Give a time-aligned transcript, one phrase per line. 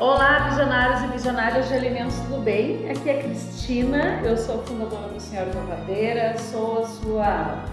[0.00, 2.88] Olá, visionários e visionárias de alimentos, tudo bem?
[2.88, 7.64] Aqui é Cristina, eu sou fundadora do Senhor Novadeira, sou a sua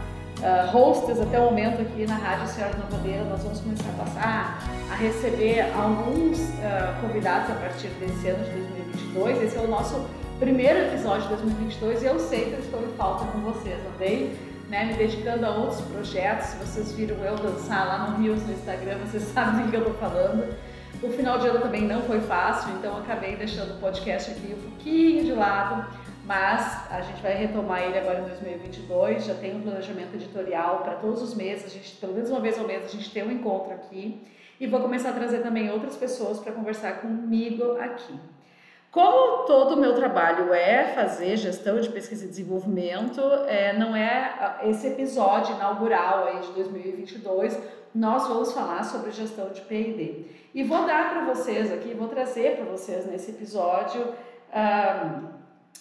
[0.42, 3.26] uh, até o momento aqui na Rádio Senhor Novadeira.
[3.26, 4.60] Nós vamos começar a passar
[4.92, 9.44] a receber alguns uh, convidados a partir desse ano de 2022.
[9.44, 10.08] Esse é o nosso
[10.40, 14.36] primeiro episódio de 2022 e eu sei que eu estou em falta com vocês, andei
[14.68, 16.48] né, me dedicando a outros projetos.
[16.48, 19.82] Se vocês viram eu dançar lá no Rios no Instagram, vocês sabem do que eu
[19.82, 20.56] estou falando.
[21.06, 24.70] O final de ano também não foi fácil, então acabei deixando o podcast aqui um
[24.70, 25.88] pouquinho de lado,
[26.26, 29.26] mas a gente vai retomar ele agora em 2022.
[29.26, 32.58] Já tem um planejamento editorial para todos os meses, a gente, pelo menos uma vez
[32.58, 34.26] ao mês a gente tem um encontro aqui
[34.60, 38.20] e vou começar a trazer também outras pessoas para conversar comigo aqui.
[38.90, 44.58] Como todo o meu trabalho é fazer gestão de pesquisa e desenvolvimento, é, não é
[44.64, 47.60] esse episódio inaugural aí de 2022,
[47.96, 50.26] nós vamos falar sobre gestão de P&D.
[50.54, 54.14] E vou dar para vocês aqui, vou trazer para vocês nesse episódio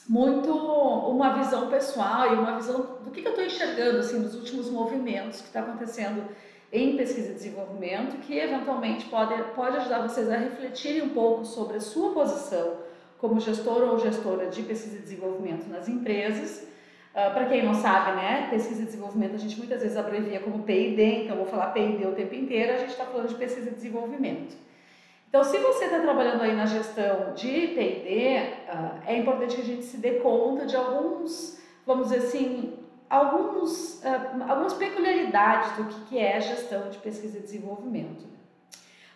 [0.08, 4.34] muito uma visão pessoal e uma visão do que, que eu estou enxergando assim, nos
[4.34, 6.24] últimos movimentos que está acontecendo
[6.72, 11.76] em pesquisa e desenvolvimento, que eventualmente pode, pode ajudar vocês a refletirem um pouco sobre
[11.76, 12.78] a sua posição
[13.18, 16.66] como gestor ou gestora de pesquisa e desenvolvimento nas empresas.
[17.14, 20.64] Uh, Para quem não sabe, né, pesquisa e desenvolvimento a gente muitas vezes abrevia como
[20.64, 23.72] P&D, então vou falar P&D o tempo inteiro, a gente está falando de pesquisa e
[23.74, 24.56] desenvolvimento.
[25.28, 29.64] Então, se você está trabalhando aí na gestão de P&D, uh, é importante que a
[29.64, 36.00] gente se dê conta de alguns, vamos dizer assim, alguns, uh, algumas peculiaridades do que,
[36.06, 38.34] que é gestão de pesquisa e desenvolvimento.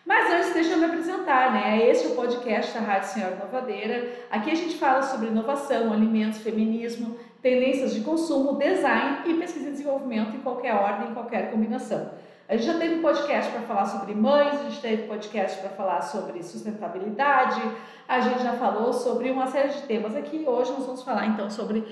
[0.05, 1.87] Mas antes, deixa eu me apresentar, né?
[1.87, 4.09] Este é o podcast da Rádio Senhora Novadeira.
[4.31, 9.71] Aqui a gente fala sobre inovação, alimentos, feminismo, tendências de consumo, design e pesquisa e
[9.71, 12.11] desenvolvimento em qualquer ordem, em qualquer combinação.
[12.47, 15.69] A gente já teve um podcast para falar sobre mães, a gente teve podcast para
[15.69, 17.61] falar sobre sustentabilidade,
[18.07, 20.43] a gente já falou sobre uma série de temas aqui.
[20.47, 21.85] Hoje nós vamos falar então sobre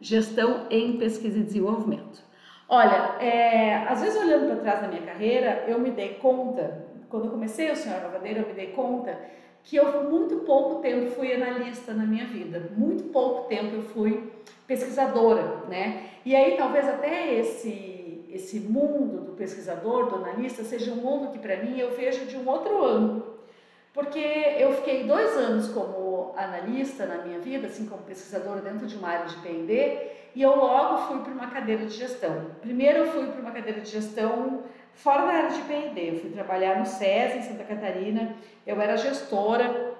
[0.00, 2.22] gestão em pesquisa e desenvolvimento.
[2.68, 7.26] Olha, é, às vezes olhando para trás da minha carreira, eu me dei conta quando
[7.26, 9.20] eu comecei o Senhor Novadeira, eu me dei conta
[9.64, 14.32] que eu muito pouco tempo fui analista na minha vida, muito pouco tempo eu fui
[14.66, 16.10] pesquisadora, né?
[16.24, 17.92] E aí talvez até esse
[18.32, 22.34] esse mundo do pesquisador, do analista, seja um mundo que para mim eu vejo de
[22.34, 23.40] um outro ângulo,
[23.92, 28.96] porque eu fiquei dois anos como analista na minha vida, assim como pesquisadora dentro de
[28.96, 32.46] uma área de P&D, e eu logo fui para uma cadeira de gestão.
[32.62, 34.62] Primeiro eu fui para uma cadeira de gestão
[34.94, 38.36] Fora da área de P&D, eu fui trabalhar no SES em Santa Catarina,
[38.66, 39.94] eu era gestora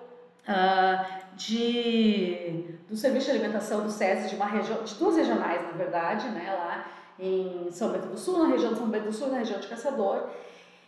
[0.48, 5.72] uh, de, do serviço de alimentação do SES de uma região, de duas regionais, na
[5.72, 6.86] verdade, né, lá
[7.18, 9.68] em São Bento do Sul, na região de São Bento do Sul, na região de
[9.68, 10.28] Caçador.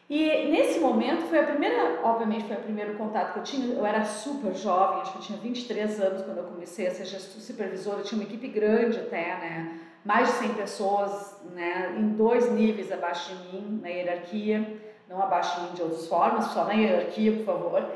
[0.08, 3.86] E nesse momento foi a primeira, obviamente foi o primeiro contato que eu tinha, eu
[3.86, 8.00] era super jovem, acho que eu tinha 23 anos quando eu comecei a ser supervisora,
[8.00, 12.92] eu tinha uma equipe grande até, né, mais de 100 pessoas né, em dois níveis
[12.92, 14.78] abaixo de mim na hierarquia,
[15.08, 17.90] não abaixo de mim de outras formas, só na hierarquia, por favor.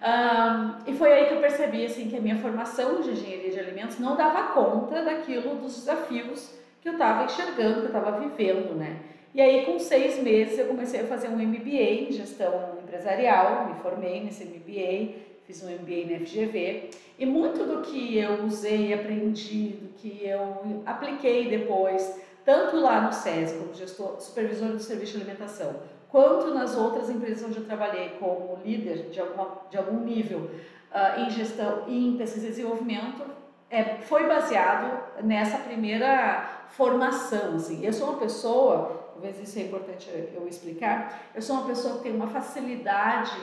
[0.00, 3.60] Um, e foi aí que eu percebi assim, que a minha formação de engenharia de
[3.60, 8.74] alimentos não dava conta daquilo, dos desafios que eu estava enxergando, que eu estava vivendo,
[8.74, 9.00] né?
[9.32, 13.74] E aí, com seis meses, eu comecei a fazer um MBA em gestão empresarial, me
[13.76, 19.70] formei nesse MBA, fiz um MBA na FGV, e muito do que eu usei, aprendi,
[19.70, 25.24] do que eu apliquei depois, tanto lá no SESI, como gestor, supervisor do serviço de
[25.24, 25.74] alimentação,
[26.08, 31.20] quanto nas outras empresas onde eu trabalhei como líder de, alguma, de algum nível uh,
[31.20, 33.24] em gestão e em pesquisa e desenvolvimento,
[33.68, 37.56] é, foi baseado nessa primeira formação.
[37.56, 37.84] Assim.
[37.84, 42.04] Eu sou uma pessoa, talvez isso é importante eu explicar, eu sou uma pessoa que
[42.04, 43.38] tem uma facilidade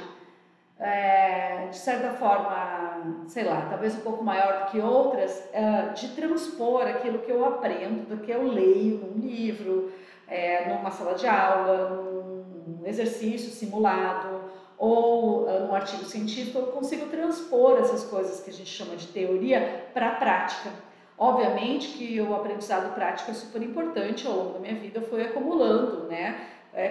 [0.79, 6.09] é, de certa forma, sei lá, talvez um pouco maior do que outras, é, de
[6.09, 9.91] transpor aquilo que eu aprendo, do que eu leio num livro,
[10.27, 14.47] é, numa sala de aula, num exercício simulado
[14.77, 19.07] ou uh, num artigo científico, eu consigo transpor essas coisas que a gente chama de
[19.07, 20.69] teoria para a prática.
[21.18, 26.03] Obviamente que o aprendizado prático é super importante ao longo da minha vida, foi acumulando,
[26.03, 26.46] né?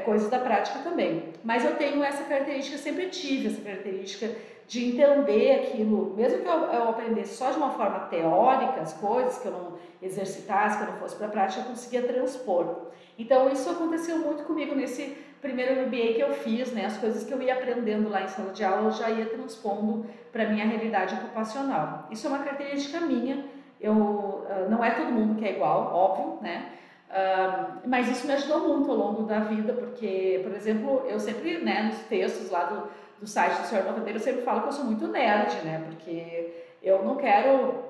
[0.06, 1.35] Coisas da prática também.
[1.44, 4.31] Mas eu tenho essa característica, sempre tive essa característica
[4.67, 9.38] de entender aquilo, mesmo que eu, eu aprendesse só de uma forma teórica as coisas,
[9.38, 12.87] que eu não exercitasse, que eu não fosse para a prática, eu conseguia transpor.
[13.19, 16.87] Então isso aconteceu muito comigo nesse primeiro MBA que eu fiz, né?
[16.87, 20.06] As coisas que eu ia aprendendo lá em sala de aula, eu já ia transpondo
[20.32, 22.09] para minha realidade ocupacional.
[22.11, 23.44] Isso é uma característica minha.
[23.81, 26.73] Eu ah, não é todo mundo que é igual, óbvio, né?
[27.87, 31.85] Mas isso me ajudou muito ao longo da vida, porque, por exemplo, eu sempre, né,
[31.85, 32.88] nos textos lá do,
[33.20, 35.85] do site do Senhor Novadeiro, eu sempre falo que eu sou muito nerd, né?
[35.87, 37.85] Porque eu não quero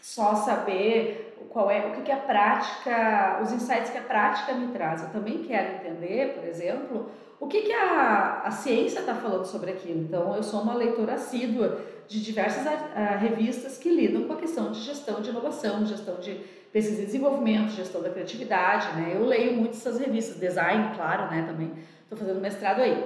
[0.00, 4.68] só saber qual é o que, que a prática, os insights que a prática me
[4.68, 5.02] traz.
[5.02, 9.70] Eu também quero entender, por exemplo, o que, que a, a ciência está falando sobre
[9.70, 10.00] aquilo.
[10.00, 14.36] Então, eu sou uma leitora assídua de diversas a, a, revistas que lidam com a
[14.36, 16.40] questão de gestão de inovação, gestão de
[16.74, 19.12] pesquisa e desenvolvimento, gestão da criatividade, né?
[19.14, 21.44] Eu leio muito essas revistas, design, claro, né?
[21.46, 21.70] Também
[22.02, 23.00] estou fazendo mestrado aí.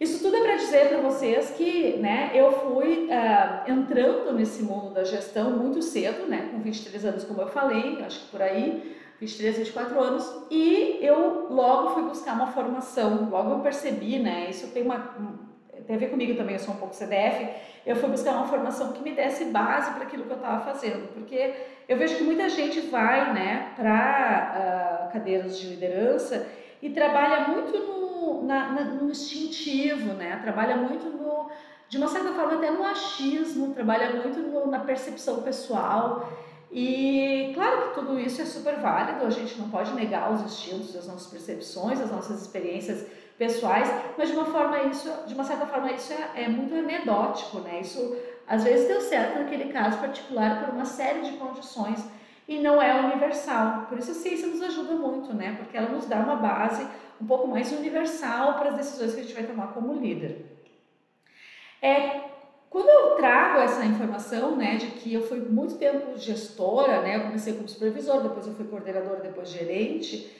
[0.00, 4.94] Isso tudo é para dizer para vocês que né, eu fui uh, entrando nesse mundo
[4.94, 8.96] da gestão muito cedo, né, com 23 anos, como eu falei, acho que por aí,
[9.20, 14.68] 23, 24 anos, e eu logo fui buscar uma formação, logo eu percebi, né, isso
[14.68, 15.14] tem, uma,
[15.86, 17.48] tem a ver comigo também, eu sou um pouco CDF,
[17.86, 21.12] eu fui buscar uma formação que me desse base para aquilo que eu estava fazendo,
[21.14, 21.54] porque
[21.88, 26.46] eu vejo que muita gente vai né, para uh, cadeiras de liderança
[26.82, 27.98] e trabalha muito no
[28.42, 30.38] na, na, no instintivo, né?
[30.42, 31.50] Trabalha muito no,
[31.88, 36.30] de uma certa forma até no achismo, trabalha muito no, na percepção pessoal.
[36.70, 40.94] E claro que tudo isso é super válido, a gente não pode negar os instintos,
[40.94, 43.06] as nossas percepções, as nossas experiências
[43.38, 43.88] pessoais,
[44.18, 47.80] mas de uma forma isso, de uma certa forma isso é, é muito anedótico, né?
[47.80, 52.04] Isso às vezes deu certo naquele caso particular por uma série de condições
[52.48, 53.86] e não é universal.
[53.88, 55.54] Por isso a ciência nos ajuda muito, né?
[55.56, 56.84] Porque ela nos dá uma base
[57.20, 60.44] um pouco mais universal para as decisões que a gente vai tomar como líder.
[61.80, 62.22] É,
[62.68, 67.22] quando eu trago essa informação, né, de que eu fui muito tempo gestora, né, eu
[67.22, 70.30] comecei como supervisor, depois eu fui coordenadora, depois gerente,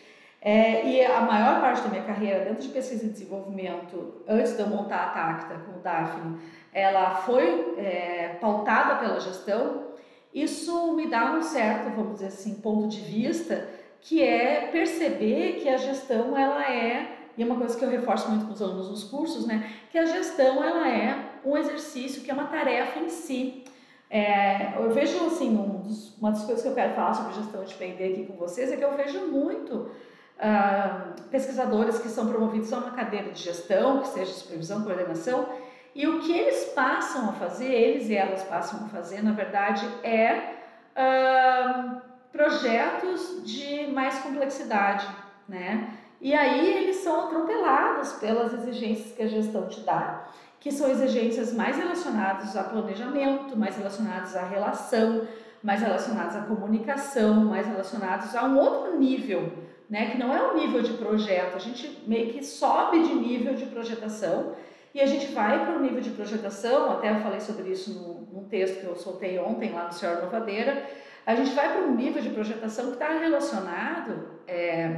[0.41, 4.63] é, e a maior parte da minha carreira dentro de pesquisa e desenvolvimento, antes de
[4.63, 6.39] eu montar a Tacta com o Daphne,
[6.73, 9.89] ela foi é, pautada pela gestão.
[10.33, 13.69] Isso me dá um certo, vamos dizer assim, ponto de vista
[14.01, 18.29] que é perceber que a gestão ela é e é uma coisa que eu reforço
[18.29, 22.31] muito com os alunos nos cursos, né, que a gestão ela é um exercício que
[22.31, 23.65] é uma tarefa em si.
[24.11, 27.63] É, eu vejo assim um dos, uma das coisas que eu quero falar sobre gestão
[27.63, 29.91] de P&D aqui com vocês é que eu vejo muito
[30.39, 35.49] ah, pesquisadores que são promovidos a uma cadeira de gestão, que seja supervisão, coordenação,
[35.95, 39.87] e o que eles passam a fazer, eles e elas passam a fazer, na verdade,
[40.03, 40.55] é
[40.95, 42.03] ah,
[42.33, 45.07] projetos de mais complexidade,
[45.49, 45.95] né?
[46.21, 50.25] E aí eles são atropelados pelas exigências que a gestão te dá,
[50.61, 55.27] que são exigências mais relacionadas a planejamento, mais relacionadas à relação,
[55.63, 59.53] mais relacionadas à comunicação, mais relacionados a um outro nível,
[59.89, 60.11] né?
[60.11, 63.67] Que não é um nível de projeto, a gente meio que sobe de nível de
[63.67, 64.55] projetação
[64.95, 68.41] e a gente vai para o nível de projetação, até eu falei sobre isso num,
[68.41, 70.87] num texto que eu soltei ontem lá no Senhor Novadeira,
[71.27, 74.97] a gente vai para um nível de projetação que está relacionado é,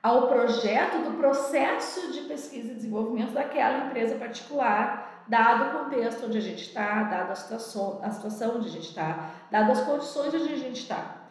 [0.00, 6.38] ao projeto do processo de pesquisa e desenvolvimento daquela empresa particular, dado o contexto onde
[6.38, 10.34] a gente está, dada a situação, a situação onde a gente está, dadas as condições
[10.34, 11.23] onde a gente está.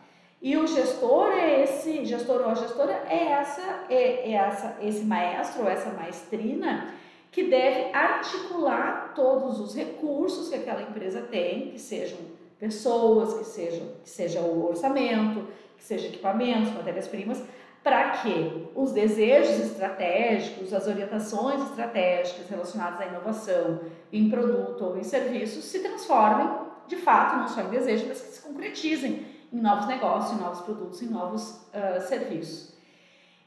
[0.44, 5.06] E o gestor é esse, gestor ou a gestora é essa, é, é essa, esse
[5.06, 6.94] maestro ou essa maestrina
[7.32, 12.18] que deve articular todos os recursos que aquela empresa tem, que sejam
[12.60, 15.48] pessoas, que sejam que seja o orçamento,
[15.78, 17.42] que seja equipamentos, matérias-primas,
[17.82, 23.80] para que os desejos estratégicos, as orientações estratégicas relacionadas à inovação
[24.12, 26.50] em produto ou em serviço se transformem,
[26.86, 30.62] de fato, não só em desejos, mas que se concretizem em novos negócios, em novos
[30.62, 32.74] produtos, em novos uh, serviços.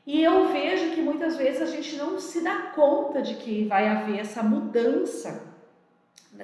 [0.07, 3.89] E eu vejo que muitas vezes a gente não se dá conta de que vai
[3.89, 5.57] haver essa mudança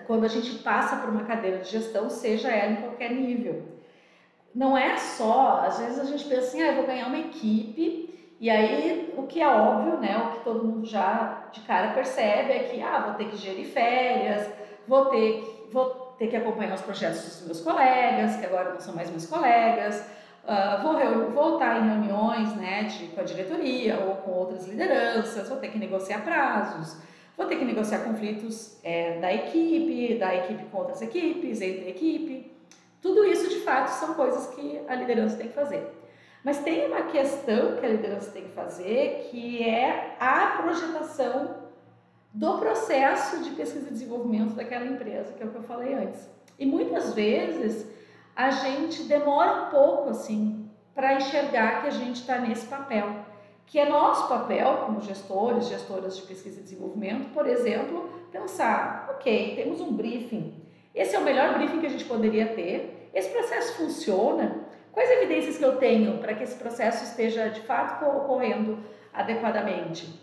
[0.07, 3.63] quando a gente passa por uma cadeira de gestão, seja ela em qualquer nível.
[4.55, 8.35] Não é só, às vezes a gente pensa assim, ah, eu vou ganhar uma equipe,
[8.41, 12.53] e aí o que é óbvio, né, o que todo mundo já de cara percebe
[12.53, 14.51] é que, ah, vou ter que gerir férias,
[14.87, 18.81] vou ter que, vou ter que acompanhar os projetos dos meus colegas, que agora não
[18.81, 20.05] são mais meus colegas,
[20.45, 20.83] uh,
[21.33, 25.69] vou, estar em reuniões né, de, com a diretoria ou com outras lideranças, vou ter
[25.69, 26.97] que negociar prazos,
[27.37, 32.53] Vou ter que negociar conflitos é, da equipe, da equipe com outras equipes, entre equipe.
[33.01, 35.83] Tudo isso, de fato, são coisas que a liderança tem que fazer.
[36.45, 41.62] Mas tem uma questão que a liderança tem que fazer, que é a projetação
[42.33, 46.29] do processo de pesquisa e desenvolvimento daquela empresa, que é o que eu falei antes.
[46.59, 47.87] E muitas vezes
[48.35, 53.23] a gente demora um pouco assim para enxergar que a gente está nesse papel
[53.73, 59.57] que é nosso papel como gestores, gestoras de pesquisa e desenvolvimento, por exemplo, pensar, ok,
[59.57, 60.63] temos um briefing,
[60.95, 65.57] esse é o melhor briefing que a gente poderia ter, esse processo funciona, quais evidências
[65.57, 68.79] que eu tenho para que esse processo esteja de fato ocorrendo
[69.11, 70.21] adequadamente?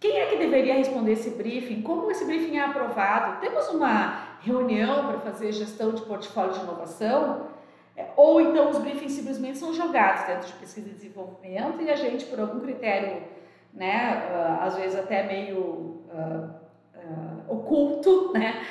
[0.00, 1.82] Quem é que deveria responder esse briefing?
[1.82, 3.38] Como esse briefing é aprovado?
[3.38, 7.48] Temos uma reunião para fazer gestão de portfólio de inovação?
[7.94, 11.96] É, ou então os briefings simplesmente são jogados dentro de pesquisa e desenvolvimento e a
[11.96, 13.24] gente, por algum critério,
[13.74, 16.50] né, uh, às vezes até meio uh,
[16.96, 18.64] uh, oculto, né,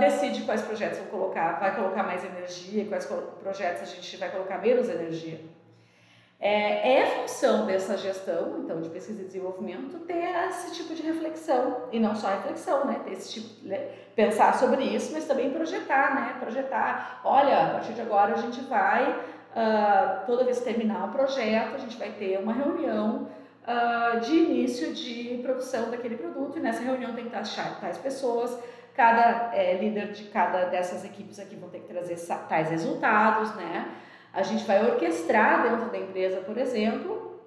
[0.00, 3.06] decide quais projetos vão colocar, vai colocar mais energia, quais
[3.40, 5.40] projetos a gente vai colocar menos energia.
[6.44, 11.84] É, é função dessa gestão, então, de pesquisa e desenvolvimento, ter esse tipo de reflexão,
[11.92, 13.00] e não só reflexão, né?
[13.04, 13.78] Ter esse tipo, né?
[14.16, 16.36] pensar sobre isso, mas também projetar, né?
[16.40, 21.12] Projetar, olha, a partir de agora a gente vai, uh, toda vez que terminar o
[21.12, 23.28] projeto, a gente vai ter uma reunião
[23.62, 28.58] uh, de início de produção daquele produto, e nessa reunião tem que estar tais pessoas,
[28.96, 32.16] cada é, líder de cada dessas equipes aqui vão ter que trazer
[32.48, 33.94] tais resultados, né?
[34.32, 37.40] A gente vai orquestrar dentro da empresa, por exemplo,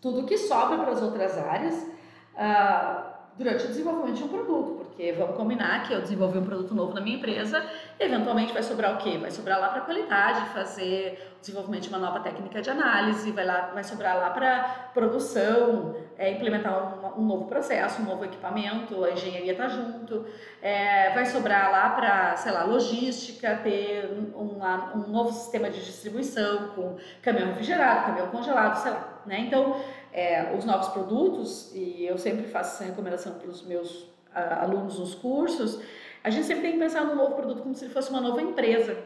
[0.00, 1.86] tudo que sobra para as outras áreas
[2.34, 6.74] uh, durante o desenvolvimento de um produto, porque vamos combinar que eu desenvolvi um produto
[6.74, 7.62] novo na minha empresa,
[8.00, 9.18] eventualmente vai sobrar o quê?
[9.18, 13.70] Vai sobrar lá para qualidade, fazer desenvolvimento de uma nova técnica de análise, vai, lá,
[13.74, 19.10] vai sobrar lá para produção, é, implementar um, um, novo processo, um novo equipamento, a
[19.10, 20.26] engenharia está junto,
[20.62, 24.58] é, vai sobrar lá para, sei lá, logística, ter um,
[24.94, 29.40] um novo sistema de distribuição com caminhão refrigerado, caminhão congelado, sei lá, né?
[29.40, 29.76] Então,
[30.12, 35.14] é, os novos produtos, e eu sempre faço essa recomendação para os meus alunos nos
[35.14, 35.80] cursos,
[36.22, 38.42] a gente sempre tem que pensar no novo produto como se ele fosse uma nova
[38.42, 38.96] empresa.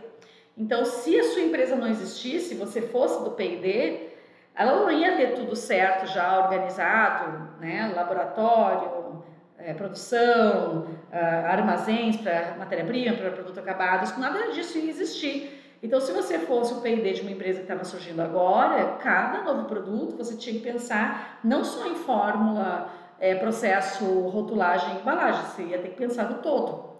[0.56, 4.10] Então, se a sua empresa não existisse, você fosse do P&D,
[4.54, 7.92] ela não ia ter tudo certo já organizado, né?
[7.94, 9.24] Laboratório,
[9.58, 15.60] é, produção, uh, armazéns para matéria-prima, para produto acabado, isso, nada disso ia existir.
[15.82, 19.64] Então, se você fosse o P&D de uma empresa que estava surgindo agora, cada novo
[19.64, 22.88] produto você tinha que pensar não só em fórmula,
[23.20, 26.93] é, processo, rotulagem embalagem, você ia ter que pensar no todo.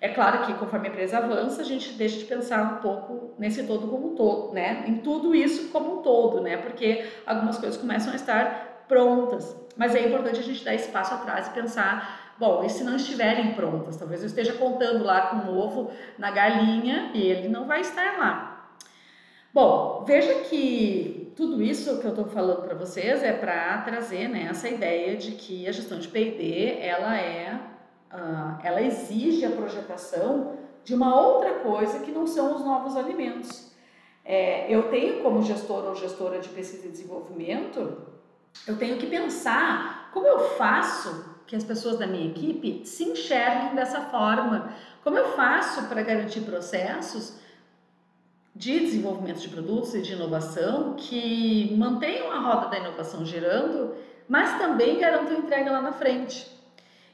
[0.00, 3.66] É claro que conforme a empresa avança, a gente deixa de pensar um pouco nesse
[3.66, 4.84] todo como um todo, né?
[4.86, 6.58] Em tudo isso como um todo, né?
[6.58, 11.48] Porque algumas coisas começam a estar prontas, mas é importante a gente dar espaço atrás
[11.48, 13.96] e pensar Bom, e se não estiverem prontas?
[13.96, 18.18] Talvez eu esteja contando lá com o ovo na galinha e ele não vai estar
[18.18, 18.74] lá.
[19.54, 24.48] Bom, veja que tudo isso que eu estou falando para vocês é para trazer né,
[24.50, 27.58] essa ideia de que a gestão de P&D ela é,
[28.12, 33.72] uh, ela exige a projetação de uma outra coisa que não são os novos alimentos.
[34.24, 37.98] É, eu tenho como gestor ou gestora de pesquisa e desenvolvimento,
[38.66, 43.74] eu tenho que pensar como eu faço que as pessoas da minha equipe se enxerguem
[43.74, 44.72] dessa forma.
[45.04, 47.38] Como eu faço para garantir processos
[48.54, 53.94] de desenvolvimento de produtos e de inovação que mantenham a roda da inovação girando,
[54.28, 56.55] mas também garantam entrega lá na frente.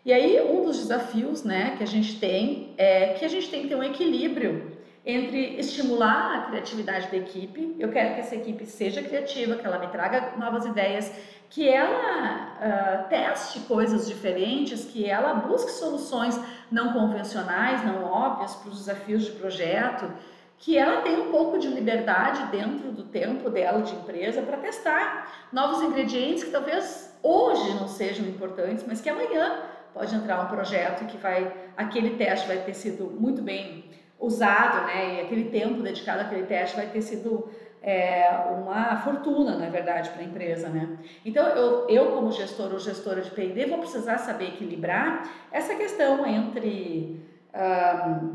[0.04, 3.62] E aí, um dos desafios né, que a gente tem é que a gente tem
[3.62, 4.72] que ter um equilíbrio
[5.04, 9.78] entre estimular a criatividade da equipe, eu quero que essa equipe seja criativa, que ela
[9.78, 11.12] me traga novas ideias,
[11.50, 16.38] que ela uh, teste coisas diferentes, que ela busque soluções
[16.70, 20.10] não convencionais, não óbvias para os desafios de projeto,
[20.56, 25.48] que ela tenha um pouco de liberdade dentro do tempo dela de empresa para testar
[25.52, 29.62] novos ingredientes que talvez hoje não sejam importantes, mas que amanhã
[29.94, 33.84] pode entrar um projeto que vai aquele teste vai ter sido muito bem
[34.18, 35.16] usado, né?
[35.16, 37.50] E aquele tempo dedicado àquele teste vai ter sido
[37.82, 40.96] é, uma fortuna, na verdade, para a empresa, né?
[41.24, 46.24] Então, eu, eu como gestor ou gestora de P&D vou precisar saber equilibrar essa questão
[46.24, 47.20] entre
[47.52, 48.34] um,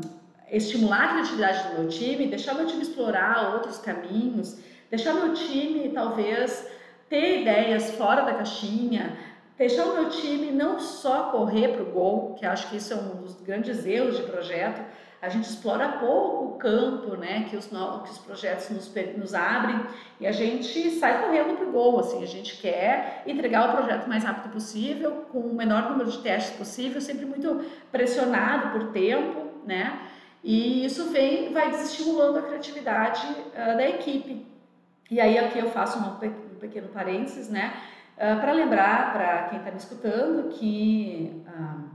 [0.50, 4.60] estimular a criatividade do meu time, deixar meu time explorar outros caminhos,
[4.90, 6.70] deixar meu time, talvez,
[7.08, 9.16] ter ideias fora da caixinha,
[9.58, 12.96] deixar o meu time não só correr para o gol, que acho que isso é
[12.96, 14.80] um dos grandes erros de projeto,
[15.20, 19.80] a gente explora pouco o campo, né, que os, que os projetos nos, nos abrem
[20.20, 24.06] e a gente sai correndo para o gol, assim, a gente quer entregar o projeto
[24.06, 28.92] o mais rápido possível, com o menor número de testes possível, sempre muito pressionado por
[28.92, 29.98] tempo, né,
[30.42, 34.46] e isso vem, vai desestimulando a criatividade uh, da equipe.
[35.10, 37.74] E aí aqui eu faço um, um pequeno parênteses, né,
[38.18, 41.88] uh, para lembrar para quem está me escutando que uh,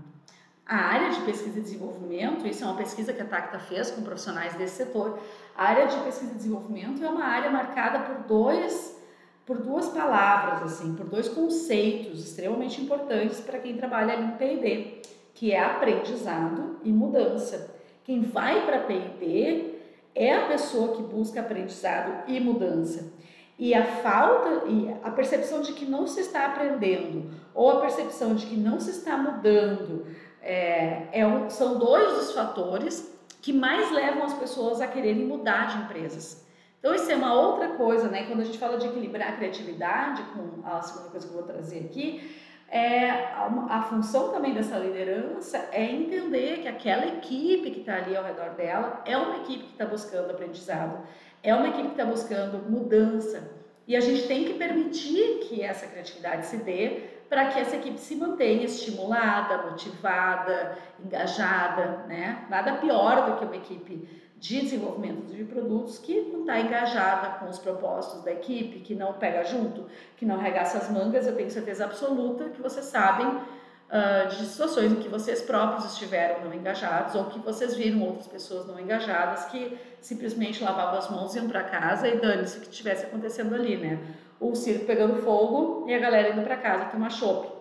[0.65, 4.01] a área de pesquisa e desenvolvimento, isso é uma pesquisa que a Tacta fez com
[4.01, 5.19] profissionais desse setor,
[5.55, 9.01] a área de pesquisa e desenvolvimento é uma área marcada por dois
[9.45, 15.01] por duas palavras assim, por dois conceitos extremamente importantes para quem trabalha em P&D,
[15.33, 17.75] que é aprendizado e mudança.
[18.05, 19.73] Quem vai para P&D
[20.15, 23.11] é a pessoa que busca aprendizado e mudança.
[23.57, 28.33] E a falta e a percepção de que não se está aprendendo ou a percepção
[28.33, 30.07] de que não se está mudando
[30.41, 35.67] é, é um, são dois dos fatores que mais levam as pessoas a quererem mudar
[35.67, 36.43] de empresas.
[36.79, 38.25] Então, isso é uma outra coisa, né?
[38.25, 41.47] Quando a gente fala de equilibrar a criatividade, com a segunda coisa que eu vou
[41.47, 42.35] trazer aqui,
[42.69, 48.17] é, a, a função também dessa liderança é entender que aquela equipe que está ali
[48.17, 51.05] ao redor dela é uma equipe que está buscando aprendizado,
[51.43, 53.51] é uma equipe que está buscando mudança.
[53.85, 57.99] E a gente tem que permitir que essa criatividade se dê para que essa equipe
[57.99, 62.45] se mantenha estimulada, motivada, engajada, né?
[62.49, 64.07] Nada pior do que uma equipe
[64.37, 69.13] de desenvolvimento de produtos que não está engajada com os propósitos da equipe, que não
[69.13, 69.85] pega junto,
[70.15, 71.25] que não regaça as mangas.
[71.25, 73.41] Eu tenho certeza absoluta que vocês sabem
[73.89, 78.27] uh, de situações em que vocês próprios estiveram não engajados ou que vocês viram outras
[78.27, 82.69] pessoas não engajadas que simplesmente lavavam as mãos, iam para casa e dane-se o que
[82.69, 83.99] estivesse acontecendo ali, né?
[84.39, 87.51] O circo pegando fogo e a galera indo para casa tomar chopp.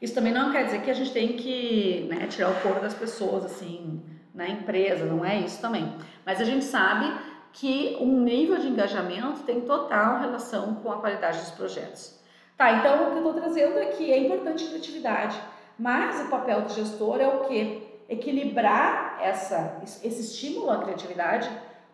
[0.00, 2.94] Isso também não quer dizer que a gente tem que né, tirar o corpo das
[2.94, 4.02] pessoas assim
[4.34, 5.96] na empresa, não é isso também.
[6.24, 7.10] Mas a gente sabe
[7.52, 12.15] que um nível de engajamento tem total relação com a qualidade dos projetos.
[12.56, 15.38] Tá, então o que eu estou trazendo aqui é importante a criatividade,
[15.78, 17.82] mas o papel do gestor é o quê?
[18.08, 21.50] Equilibrar essa, esse estímulo à criatividade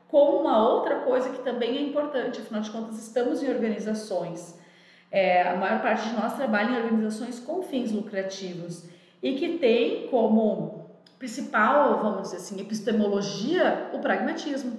[0.06, 4.60] com uma outra coisa que também é importante, afinal de contas, estamos em organizações.
[5.10, 8.88] É, a maior parte de nós trabalha em organizações com fins lucrativos
[9.22, 14.78] e que tem como principal, vamos dizer assim, epistemologia o pragmatismo.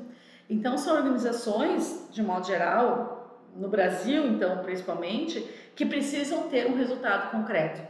[0.50, 7.32] Então, são organizações, de modo geral, no Brasil, então, principalmente, que precisam ter um resultado
[7.32, 7.82] concreto.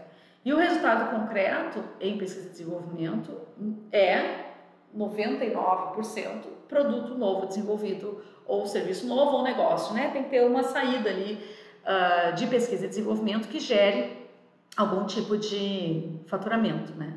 [0.46, 3.38] E o resultado concreto em pesquisa e desenvolvimento
[3.92, 4.46] é
[4.96, 10.10] 99% produto novo desenvolvido ou serviço novo ou negócio, né?
[10.12, 11.40] Tem que ter uma saída ali
[11.84, 14.28] uh, de pesquisa e desenvolvimento que gere
[14.76, 17.14] algum tipo de faturamento, né?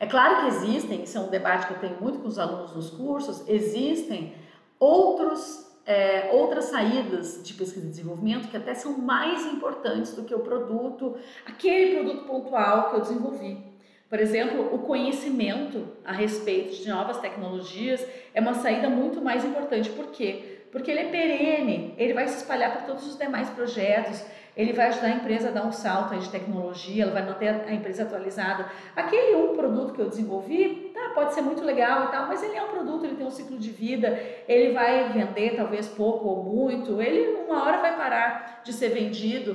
[0.00, 2.74] É claro que existem, isso é um debate que eu tenho muito com os alunos
[2.74, 4.34] nos cursos, existem
[4.78, 10.34] outros é, outras saídas de pesquisa e desenvolvimento que até são mais importantes do que
[10.34, 13.74] o produto, aquele produto pontual que eu desenvolvi.
[14.08, 19.90] Por exemplo, o conhecimento a respeito de novas tecnologias é uma saída muito mais importante.
[19.90, 20.60] Por quê?
[20.70, 24.24] Porque ele é perene, ele vai se espalhar para todos os demais projetos,
[24.56, 27.74] ele vai ajudar a empresa a dar um salto de tecnologia, ela vai manter a
[27.74, 28.70] empresa atualizada.
[28.94, 30.83] Aquele um produto que eu desenvolvi,
[31.14, 33.58] pode ser muito legal e tal, mas ele é um produto, ele tem um ciclo
[33.58, 38.72] de vida, ele vai vender talvez pouco ou muito, ele uma hora vai parar de
[38.72, 39.52] ser vendido.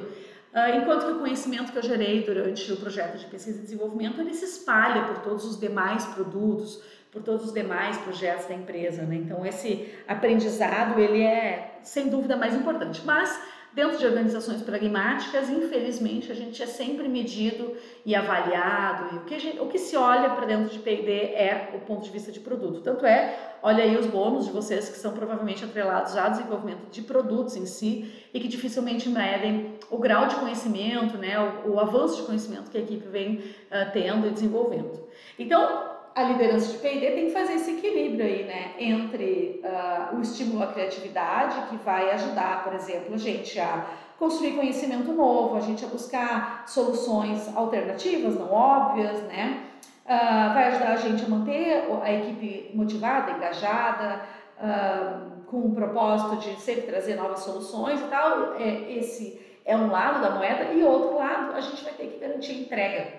[0.51, 4.19] Uh, enquanto que o conhecimento que eu gerei durante o projeto de pesquisa e desenvolvimento,
[4.19, 9.03] ele se espalha por todos os demais produtos, por todos os demais projetos da empresa,
[9.03, 9.15] né?
[9.15, 13.39] Então esse aprendizado, ele é sem dúvida mais importante, mas
[13.71, 19.37] Dentro de organizações pragmáticas, infelizmente, a gente é sempre medido e avaliado, e o que,
[19.37, 22.39] gente, o que se olha para dentro de P&D é o ponto de vista de
[22.39, 22.81] produto.
[22.81, 27.03] Tanto é, olha aí os bônus de vocês que são provavelmente atrelados ao desenvolvimento de
[27.03, 32.17] produtos em si e que dificilmente medem o grau de conhecimento, né, o, o avanço
[32.17, 35.07] de conhecimento que a equipe vem uh, tendo e desenvolvendo.
[35.37, 40.21] Então, a liderança de P&D tem que fazer esse equilíbrio aí, né, entre uh, o
[40.21, 43.85] estímulo à criatividade, que vai ajudar, por exemplo, a gente a
[44.17, 49.63] construir conhecimento novo, a gente a buscar soluções alternativas, não óbvias, né,
[50.05, 54.21] uh, vai ajudar a gente a manter a equipe motivada, engajada,
[54.57, 59.89] uh, com o propósito de sempre trazer novas soluções e tal, é, esse é um
[59.89, 63.18] lado da moeda, e outro lado, a gente vai ter que garantir entrega,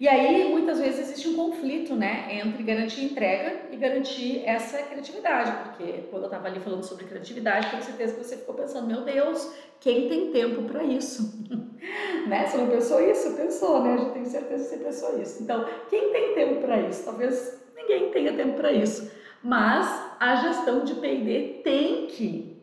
[0.00, 5.52] e aí, muitas vezes, existe um conflito né, entre garantir entrega e garantir essa criatividade,
[5.62, 9.02] porque quando eu estava ali falando sobre criatividade, tenho certeza que você ficou pensando: meu
[9.02, 11.46] Deus, quem tem tempo para isso?
[12.26, 12.46] né?
[12.46, 13.36] Você não pensou isso?
[13.36, 13.96] Pensou, né?
[13.98, 15.42] Eu tenho certeza que você pensou isso.
[15.42, 17.04] Então, quem tem tempo para isso?
[17.04, 19.86] Talvez ninguém tenha tempo para isso, mas
[20.18, 22.56] a gestão de PD tem que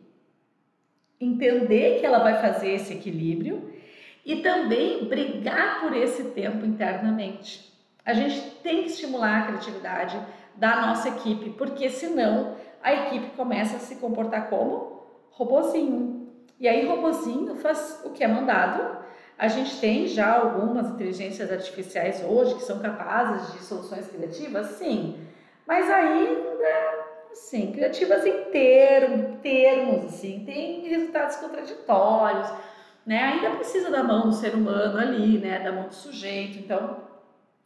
[1.20, 3.77] entender que ela vai fazer esse equilíbrio
[4.28, 7.72] e também brigar por esse tempo internamente.
[8.04, 10.20] A gente tem que estimular a criatividade
[10.54, 16.28] da nossa equipe, porque senão a equipe começa a se comportar como robozinho.
[16.60, 18.98] E aí robozinho faz o que é mandado.
[19.38, 25.26] A gente tem já algumas inteligências artificiais hoje que são capazes de soluções criativas, sim,
[25.66, 32.48] mas ainda assim, criativas em termos, termos assim, tem resultados contraditórios
[33.08, 36.58] né, ainda precisa da mão do ser humano ali, né, da mão do sujeito.
[36.58, 36.98] Então,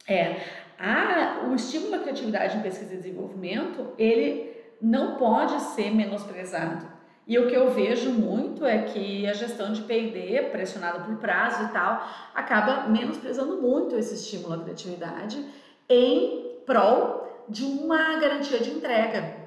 [0.07, 0.39] é,
[0.79, 6.87] a, o estímulo à criatividade em pesquisa e desenvolvimento, ele não pode ser menosprezado.
[7.27, 11.65] E o que eu vejo muito é que a gestão de P&D, pressionada por prazo
[11.65, 15.45] e tal, acaba menosprezando muito esse estímulo à criatividade
[15.89, 19.43] em prol de uma garantia de entrega.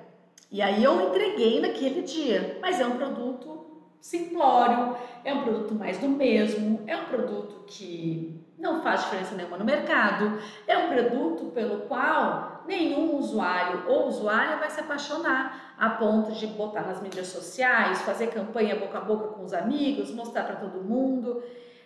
[0.53, 3.57] E aí eu entreguei naquele dia, mas é um produto
[4.01, 9.59] simplório, é um produto mais do mesmo, é um produto que não faz diferença nenhuma
[9.59, 15.91] no mercado, é um produto pelo qual nenhum usuário ou usuária vai se apaixonar a
[15.91, 20.45] ponto de botar nas mídias sociais, fazer campanha boca a boca com os amigos, mostrar
[20.45, 21.43] para todo mundo.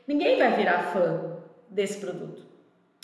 [0.06, 1.36] Ninguém vai virar fã
[1.68, 2.42] desse produto.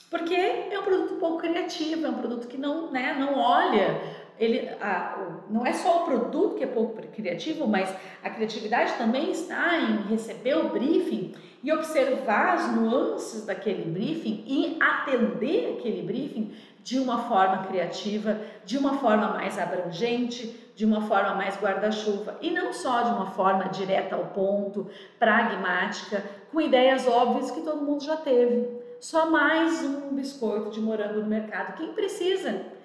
[0.09, 4.01] Porque é um produto pouco criativo, é um produto que não, né, não olha
[4.38, 5.18] ele, a,
[5.49, 10.03] não é só o produto que é pouco criativo, mas a criatividade também está em
[10.09, 17.25] receber o briefing e observar as nuances daquele briefing e atender aquele briefing de uma
[17.25, 23.03] forma criativa, de uma forma mais abrangente, de uma forma mais guarda-chuva e não só
[23.03, 26.22] de uma forma direta ao ponto, pragmática,
[26.53, 28.77] com ideias óbvias que todo mundo já teve.
[29.01, 31.77] Só mais um biscoito de morango no mercado.
[31.77, 32.76] Quem precisa?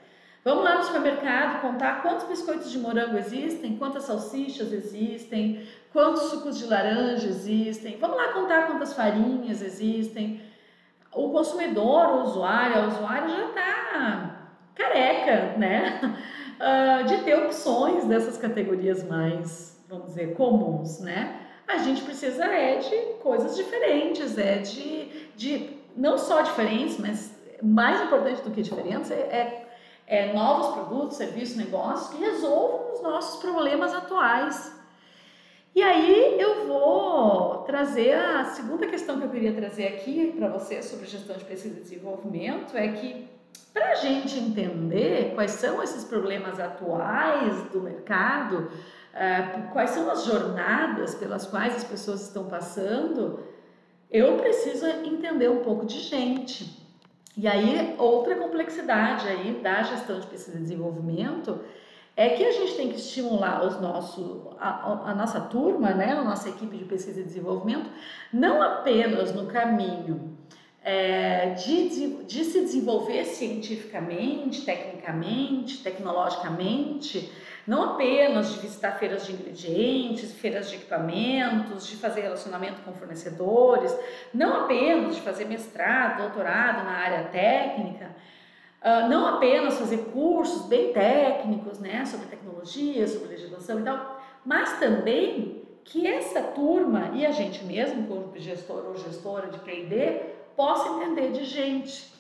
[0.43, 6.57] Vamos lá no supermercado contar quantos biscoitos de morango existem, quantas salsichas existem, quantos sucos
[6.57, 7.97] de laranja existem.
[7.99, 10.41] Vamos lá contar quantas farinhas existem.
[11.13, 14.41] O consumidor, o usuário, a usuária já está
[14.73, 15.99] careca, né?
[16.59, 21.39] Uh, de ter opções dessas categorias mais, vamos dizer, comuns, né?
[21.67, 28.01] A gente precisa é de coisas diferentes, é de, de não só diferentes, mas mais
[28.01, 29.70] importante do que diferentes é, é
[30.07, 34.79] é, novos produtos, serviços, negócios que resolvam os nossos problemas atuais.
[35.73, 40.81] E aí eu vou trazer a segunda questão que eu queria trazer aqui para você
[40.83, 43.29] sobre gestão de pesquisa e desenvolvimento é que
[43.73, 48.69] para a gente entender quais são esses problemas atuais do mercado,
[49.13, 53.39] é, quais são as jornadas pelas quais as pessoas estão passando,
[54.09, 56.80] eu preciso entender um pouco de gente.
[57.37, 61.59] E aí, outra complexidade aí da gestão de pesquisa e desenvolvimento
[62.15, 66.23] é que a gente tem que estimular os nossos, a, a, nossa turma, né, a
[66.23, 67.89] nossa equipe de pesquisa e desenvolvimento,
[68.33, 70.37] não apenas no caminho
[70.83, 77.31] é, de, de se desenvolver cientificamente, tecnicamente, tecnologicamente,
[77.67, 83.95] não apenas de visitar feiras de ingredientes, feiras de equipamentos, de fazer relacionamento com fornecedores,
[84.33, 88.15] não apenas de fazer mestrado, doutorado na área técnica,
[88.81, 94.79] uh, não apenas fazer cursos bem técnicos, né, sobre tecnologia, sobre legislação e tal, mas
[94.79, 100.21] também que essa turma e a gente mesmo, como gestor ou gestora de P&D,
[100.55, 102.11] possa entender de gente.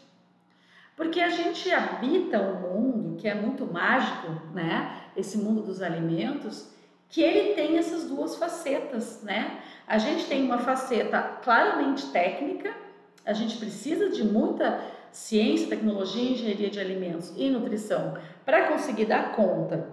[0.95, 5.00] Porque a gente habita um mundo que é muito mágico, né?
[5.15, 6.69] Esse mundo dos alimentos,
[7.09, 9.59] que ele tem essas duas facetas, né?
[9.85, 12.73] A gente tem uma faceta claramente técnica,
[13.25, 19.35] a gente precisa de muita ciência, tecnologia, engenharia de alimentos e nutrição para conseguir dar
[19.35, 19.89] conta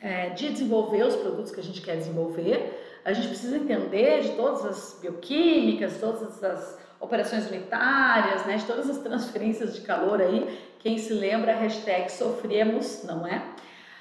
[0.00, 3.00] é, de desenvolver os produtos que a gente quer desenvolver.
[3.04, 8.90] A gente precisa entender de todas as bioquímicas, todas as operações unitárias, né, de todas
[8.90, 10.58] as transferências de calor aí.
[10.78, 13.42] Quem se lembra, hashtag sofremos, não é?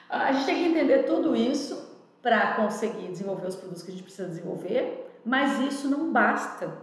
[0.10, 1.88] A gente tem que entender tudo isso
[2.22, 6.74] para conseguir desenvolver os produtos que a gente precisa desenvolver, mas isso não basta.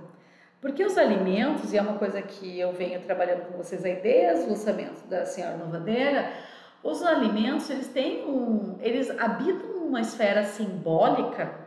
[0.61, 4.47] Porque os alimentos, e é uma coisa que eu venho trabalhando com vocês aí desde
[4.47, 6.33] o lançamento da Senhora Novadeira,
[6.83, 11.67] os alimentos, eles têm um, eles habitam uma esfera simbólica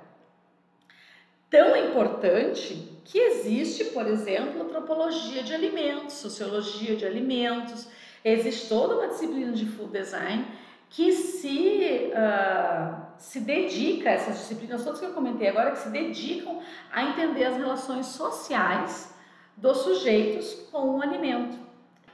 [1.50, 7.88] tão importante que existe, por exemplo, antropologia de alimentos, sociologia de alimentos,
[8.24, 10.46] existe toda uma disciplina de food design
[10.90, 16.60] que se, uh, se dedica, essas disciplinas todas que eu comentei agora, que se dedicam
[16.92, 19.14] a entender as relações sociais
[19.56, 21.58] dos sujeitos com o alimento.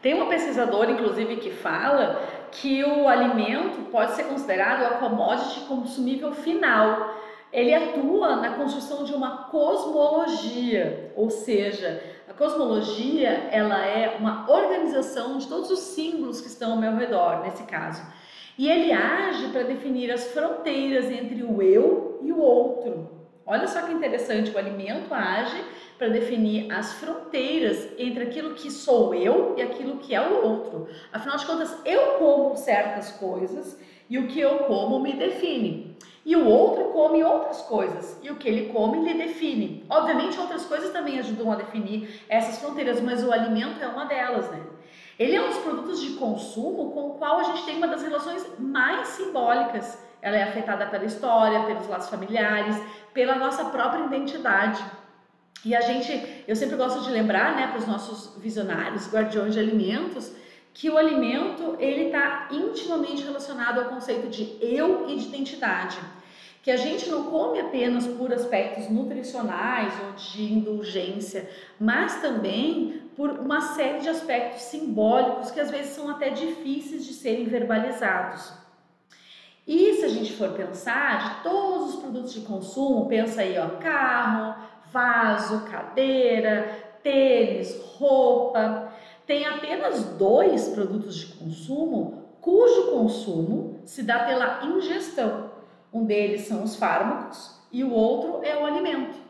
[0.01, 6.31] Tem uma pesquisadora, inclusive, que fala que o alimento pode ser considerado a commodity consumível
[6.33, 7.15] final.
[7.51, 15.37] Ele atua na construção de uma cosmologia, ou seja, a cosmologia ela é uma organização
[15.37, 18.03] de todos os símbolos que estão ao meu redor, nesse caso.
[18.57, 23.09] E ele age para definir as fronteiras entre o eu e o outro.
[23.45, 25.61] Olha só que interessante, o alimento age
[25.97, 30.87] para definir as fronteiras entre aquilo que sou eu e aquilo que é o outro.
[31.11, 35.95] Afinal de contas, eu como certas coisas e o que eu como me define.
[36.25, 39.85] E o outro come outras coisas e o que ele come lhe define.
[39.87, 44.49] Obviamente, outras coisas também ajudam a definir essas fronteiras, mas o alimento é uma delas,
[44.49, 44.59] né?
[45.17, 48.03] Ele é um dos produtos de consumo com o qual a gente tem uma das
[48.03, 49.97] relações mais simbólicas.
[50.21, 52.75] ela é afetada pela história, pelos laços familiares,
[53.13, 54.83] pela nossa própria identidade.
[55.63, 59.59] E a gente, eu sempre gosto de lembrar, né, para os nossos visionários, guardiões de
[59.59, 60.31] alimentos,
[60.73, 65.97] que o alimento ele está intimamente relacionado ao conceito de eu e de identidade.
[66.61, 71.49] Que a gente não come apenas por aspectos nutricionais ou de indulgência,
[71.79, 77.13] mas também por uma série de aspectos simbólicos que às vezes são até difíceis de
[77.13, 78.51] serem verbalizados.
[79.67, 83.69] E se a gente for pensar de todos os produtos de consumo, pensa aí, ó,
[83.79, 88.93] carro, vaso, cadeira, tênis, roupa,
[89.25, 95.49] tem apenas dois produtos de consumo cujo consumo se dá pela ingestão.
[95.91, 99.24] Um deles são os fármacos e o outro é o alimento.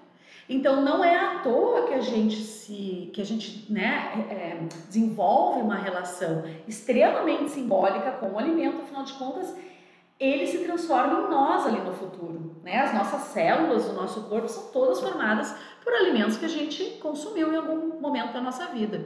[0.48, 5.62] Então não é à toa que a gente se que a gente né, é, desenvolve
[5.62, 9.56] uma relação extremamente simbólica com o alimento, afinal de contas,
[10.20, 12.56] ele se transforma em nós ali no futuro.
[12.64, 12.80] Né?
[12.80, 17.52] As nossas células do nosso corpo são todas formadas por alimentos que a gente consumiu
[17.52, 19.06] em algum momento da nossa vida.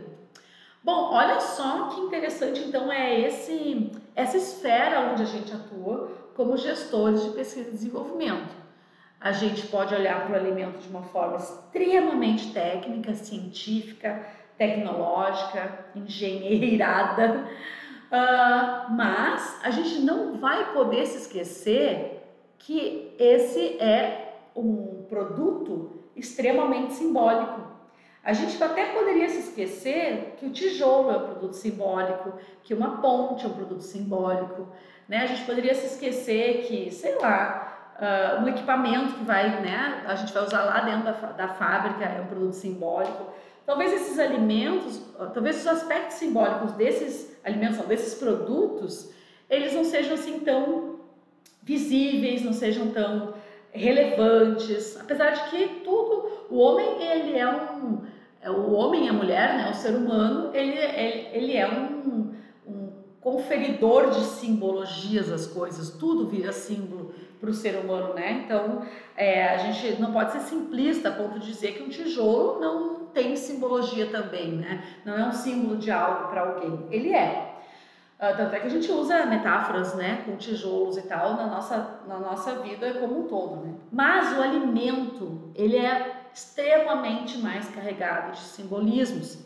[0.83, 6.55] Bom, olha só que interessante então é esse essa esfera onde a gente atua como
[6.57, 8.58] gestores de pesquisa e desenvolvimento.
[9.21, 14.25] A gente pode olhar para o alimento de uma forma extremamente técnica, científica,
[14.57, 17.45] tecnológica, engenheirada,
[18.11, 22.23] uh, mas a gente não vai poder se esquecer
[22.57, 27.67] que esse é um produto extremamente simbólico.
[28.23, 33.01] A gente até poderia se esquecer que o tijolo é um produto simbólico, que uma
[33.01, 34.67] ponte é um produto simbólico,
[35.07, 35.19] né?
[35.19, 37.68] A gente poderia se esquecer que, sei lá,
[37.99, 40.03] uh, um equipamento que vai, né?
[40.07, 43.33] A gente vai usar lá dentro da, da fábrica é um produto simbólico.
[43.65, 45.01] Talvez esses alimentos,
[45.33, 49.11] talvez os aspectos simbólicos desses alimentos, desses produtos,
[49.49, 50.99] eles não sejam assim tão
[51.61, 53.33] visíveis, não sejam tão
[53.71, 58.01] relevantes, apesar de que tudo, o homem ele é um
[58.41, 62.28] é, o homem e a mulher, né, o ser humano, ele, ele, ele é um
[63.21, 68.43] conferidor de simbologias das coisas, tudo vira símbolo para o ser humano, né?
[68.45, 68.81] Então,
[69.15, 73.05] é, a gente não pode ser simplista a ponto de dizer que um tijolo não
[73.13, 74.83] tem simbologia também, né?
[75.05, 76.87] Não é um símbolo de algo para alguém.
[76.91, 77.55] Ele é.
[78.19, 82.01] Uh, tanto é que a gente usa metáforas, né, com tijolos e tal na nossa,
[82.05, 83.73] na nossa vida como um todo, né?
[83.89, 89.39] Mas o alimento, ele é extremamente mais carregado de simbolismos.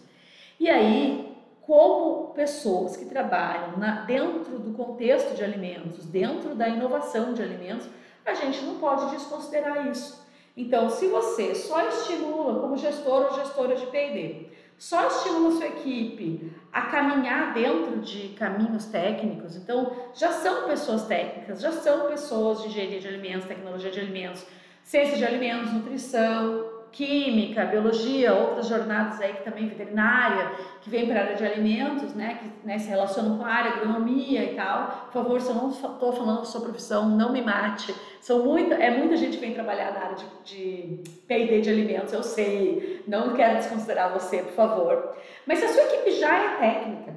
[0.60, 1.33] E aí,
[1.66, 7.88] como pessoas que trabalham na, dentro do contexto de alimentos, dentro da inovação de alimentos,
[8.26, 10.24] a gente não pode desconsiderar isso.
[10.56, 16.52] Então, se você só estimula, como gestor ou gestora de P&D, só estimula sua equipe
[16.72, 22.68] a caminhar dentro de caminhos técnicos, então já são pessoas técnicas, já são pessoas de
[22.68, 24.46] engenharia de alimentos, tecnologia de alimentos,
[24.84, 31.20] ciência de alimentos, nutrição, química, biologia, outras jornadas aí que também veterinária, que vem para
[31.20, 35.10] a área de alimentos, né, que né, se relacionam com a área agronomia e tal.
[35.12, 37.94] Por favor, se eu não estou falando da sua profissão, não me mate.
[38.22, 42.14] São muita, é muita gente que vem trabalhar na área de, de P&D de alimentos,
[42.14, 43.04] eu sei.
[43.08, 45.18] Não quero desconsiderar você, por favor.
[45.48, 47.16] Mas se a sua equipe já é técnica,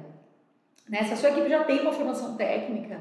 [0.89, 2.99] né, se a sua equipe já tem uma formação técnica,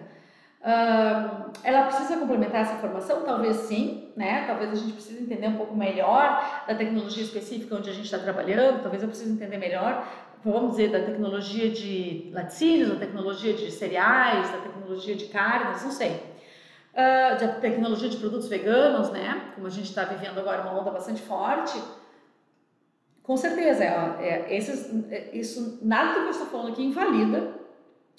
[0.61, 3.23] Uh, ela precisa complementar essa formação?
[3.23, 4.45] Talvez sim, né?
[4.47, 8.19] Talvez a gente precise entender um pouco melhor da tecnologia específica onde a gente está
[8.19, 10.07] trabalhando, talvez eu precise entender melhor,
[10.45, 15.91] vamos dizer, da tecnologia de laticínios, da tecnologia de cereais, da tecnologia de carnes, não
[15.91, 16.23] sei.
[16.93, 19.53] Uh, da tecnologia de produtos veganos, né?
[19.55, 21.81] Como a gente está vivendo agora uma onda bastante forte.
[23.23, 27.55] Com certeza, é, é, esses, é, isso, nada que eu estou falando aqui invalida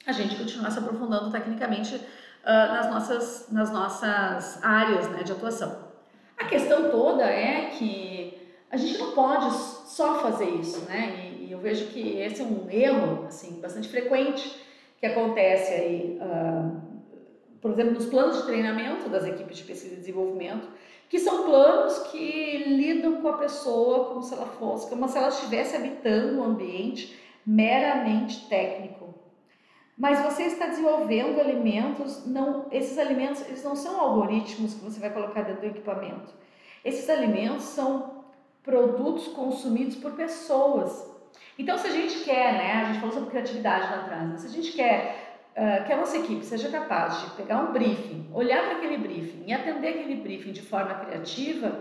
[0.05, 1.99] a gente continuar se aprofundando tecnicamente
[2.43, 5.87] uh, nas, nossas, nas nossas áreas né, de atuação.
[6.37, 8.37] A questão toda é que
[8.69, 11.31] a gente não pode só fazer isso, né?
[11.39, 14.65] E, e eu vejo que esse é um erro, assim, bastante frequente
[14.99, 16.81] que acontece aí, uh,
[17.61, 20.67] por exemplo, nos planos de treinamento das equipes de pesquisa e desenvolvimento,
[21.09, 25.29] que são planos que lidam com a pessoa como se ela fosse, como se ela
[25.29, 28.96] estivesse habitando um ambiente meramente técnico,
[29.97, 35.09] mas você está desenvolvendo alimentos, não, esses alimentos eles não são algoritmos que você vai
[35.09, 36.31] colocar dentro do equipamento.
[36.85, 38.23] Esses alimentos são
[38.61, 41.09] produtos consumidos por pessoas.
[41.57, 44.45] Então, se a gente quer, né, a gente falou sobre criatividade lá atrás, né, se
[44.45, 48.65] a gente quer uh, que a nossa equipe seja capaz de pegar um briefing, olhar
[48.65, 51.79] para aquele briefing e atender aquele briefing de forma criativa,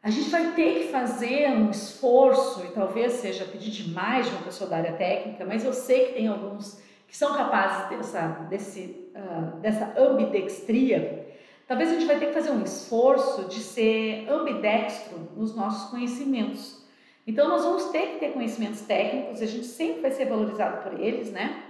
[0.00, 4.42] a gente vai ter que fazer um esforço, e talvez seja pedir demais de uma
[4.42, 9.10] pessoa da área técnica, mas eu sei que tem alguns que são capazes dessa, desse,
[9.14, 11.34] uh, dessa ambidextria,
[11.66, 16.84] talvez a gente vai ter que fazer um esforço de ser ambidextro nos nossos conhecimentos.
[17.26, 21.00] Então, nós vamos ter que ter conhecimentos técnicos, a gente sempre vai ser valorizado por
[21.00, 21.64] eles, né?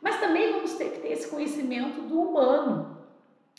[0.00, 2.96] Mas também vamos ter que ter esse conhecimento do humano.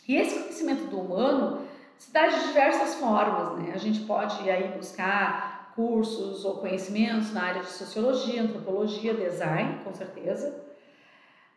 [0.08, 1.60] E esse conhecimento do humano
[1.98, 3.72] se dá de diversas formas, né?
[3.74, 9.94] A gente pode aí buscar cursos ou conhecimentos na área de sociologia, antropologia, design, com
[9.94, 10.71] certeza.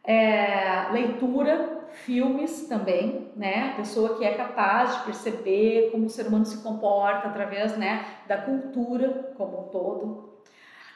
[0.05, 3.73] É, leitura, filmes também, né?
[3.75, 8.37] Pessoa que é capaz de perceber como o ser humano se comporta através, né, da
[8.37, 10.35] cultura como um todo.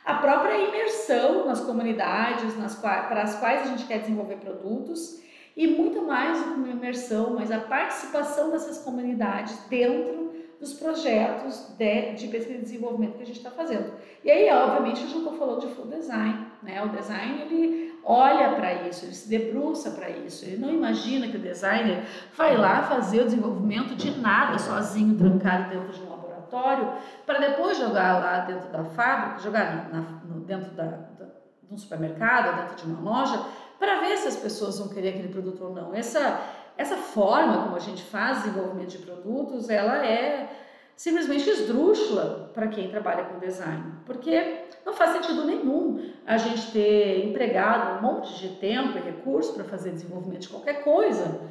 [0.06, 5.22] A própria imersão nas comunidades nas quais, para as quais a gente quer desenvolver produtos
[5.56, 11.74] e muito mais do que uma imersão, mas a participação dessas comunidades dentro dos projetos
[11.78, 13.93] de, de pesquisa e desenvolvimento que a gente está fazendo.
[14.24, 16.84] E aí, obviamente, eu já estou falando de full design, né?
[16.84, 21.38] O design, ele olha para isso, ele se debruça para isso, ele não imagina que
[21.38, 22.04] o designer
[22.36, 26.92] vai lá fazer o desenvolvimento de nada sozinho, trancado dentro de um laboratório,
[27.26, 31.26] para depois jogar lá dentro da fábrica, jogar na, na, dentro da, da,
[31.64, 33.46] de um supermercado, dentro de uma loja,
[33.78, 35.94] para ver se as pessoas vão querer aquele produto ou não.
[35.94, 36.42] Essa,
[36.78, 40.50] essa forma como a gente faz desenvolvimento de produtos, ela é
[40.96, 47.26] simplesmente esdrúxula para quem trabalha com design, porque não faz sentido nenhum a gente ter
[47.26, 51.42] empregado um monte de tempo e recurso para fazer desenvolvimento de qualquer coisa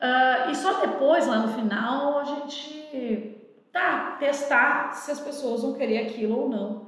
[0.00, 3.40] uh, e só depois, lá no final, a gente
[3.72, 6.84] tá, testar se as pessoas vão querer aquilo ou não.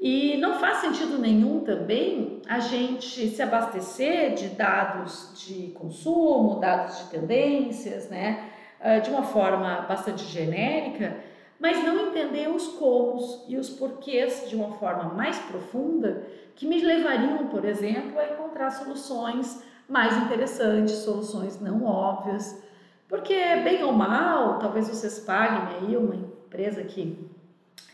[0.00, 6.98] E não faz sentido nenhum também a gente se abastecer de dados de consumo, dados
[6.98, 8.48] de tendências, né,
[8.80, 11.16] ah, de uma forma bastante genérica,
[11.58, 16.80] mas não entender os comos e os porquês de uma forma mais profunda que me
[16.80, 22.62] levariam, por exemplo, a encontrar soluções mais interessantes, soluções não óbvias.
[23.08, 27.28] Porque, bem ou mal, talvez vocês paguem aí uma empresa que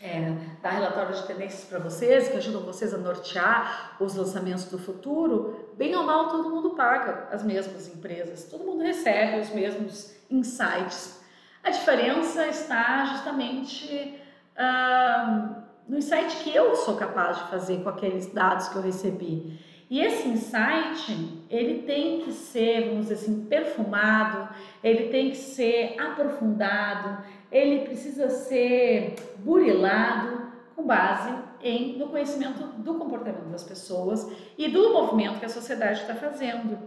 [0.01, 4.77] é, dá relatórios de tendências para vocês, que ajudam vocês a nortear os lançamentos do
[4.77, 10.13] futuro, bem ou mal todo mundo paga as mesmas empresas, todo mundo recebe os mesmos
[10.29, 11.23] insights.
[11.65, 14.19] A diferença está justamente
[14.55, 15.55] uh,
[15.89, 19.59] no insight que eu sou capaz de fazer com aqueles dados que eu recebi.
[19.89, 24.47] E esse insight, ele tem que ser, vamos dizer assim, perfumado,
[24.83, 32.93] ele tem que ser aprofundado, ele precisa ser burilado com base em, no conhecimento do
[32.93, 36.77] comportamento das pessoas e do movimento que a sociedade está fazendo.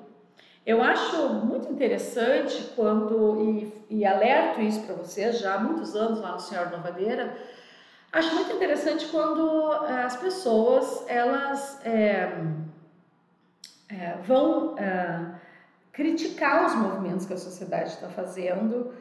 [0.68, 6.20] Eu acho muito interessante quando, e, e alerto isso para vocês já há muitos anos
[6.20, 7.34] lá no Senhor Novadeira,
[8.12, 12.30] acho muito interessante quando eh, as pessoas elas é,
[13.88, 15.36] é, vão é,
[15.90, 18.92] criticar os movimentos que a sociedade está fazendo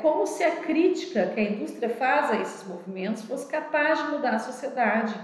[0.00, 4.32] como se a crítica que a indústria faz a esses movimentos fosse capaz de mudar
[4.32, 5.14] a sociedade.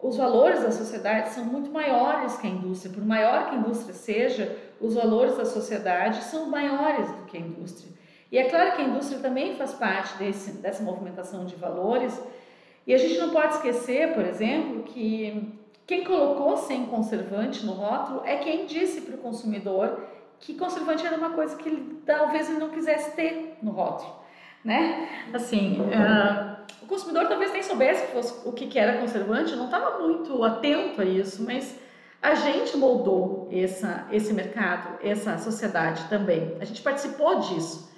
[0.00, 2.92] Os valores da sociedade são muito maiores que a indústria.
[2.92, 7.40] Por maior que a indústria seja, os valores da sociedade são maiores do que a
[7.40, 7.92] indústria.
[8.30, 12.20] E é claro que a indústria também faz parte desse, dessa movimentação de valores.
[12.86, 18.22] E a gente não pode esquecer, por exemplo, que quem colocou sem conservante no rótulo
[18.24, 19.98] é quem disse para o consumidor
[20.40, 24.14] que conservante era uma coisa que ele, talvez ele não quisesse ter no rótulo,
[24.64, 25.08] né?
[25.32, 28.04] Assim, uh, o consumidor talvez nem soubesse
[28.44, 31.76] o que era conservante, não estava muito atento a isso, mas
[32.20, 36.56] a gente moldou essa, esse mercado, essa sociedade também.
[36.60, 37.92] A gente participou disso.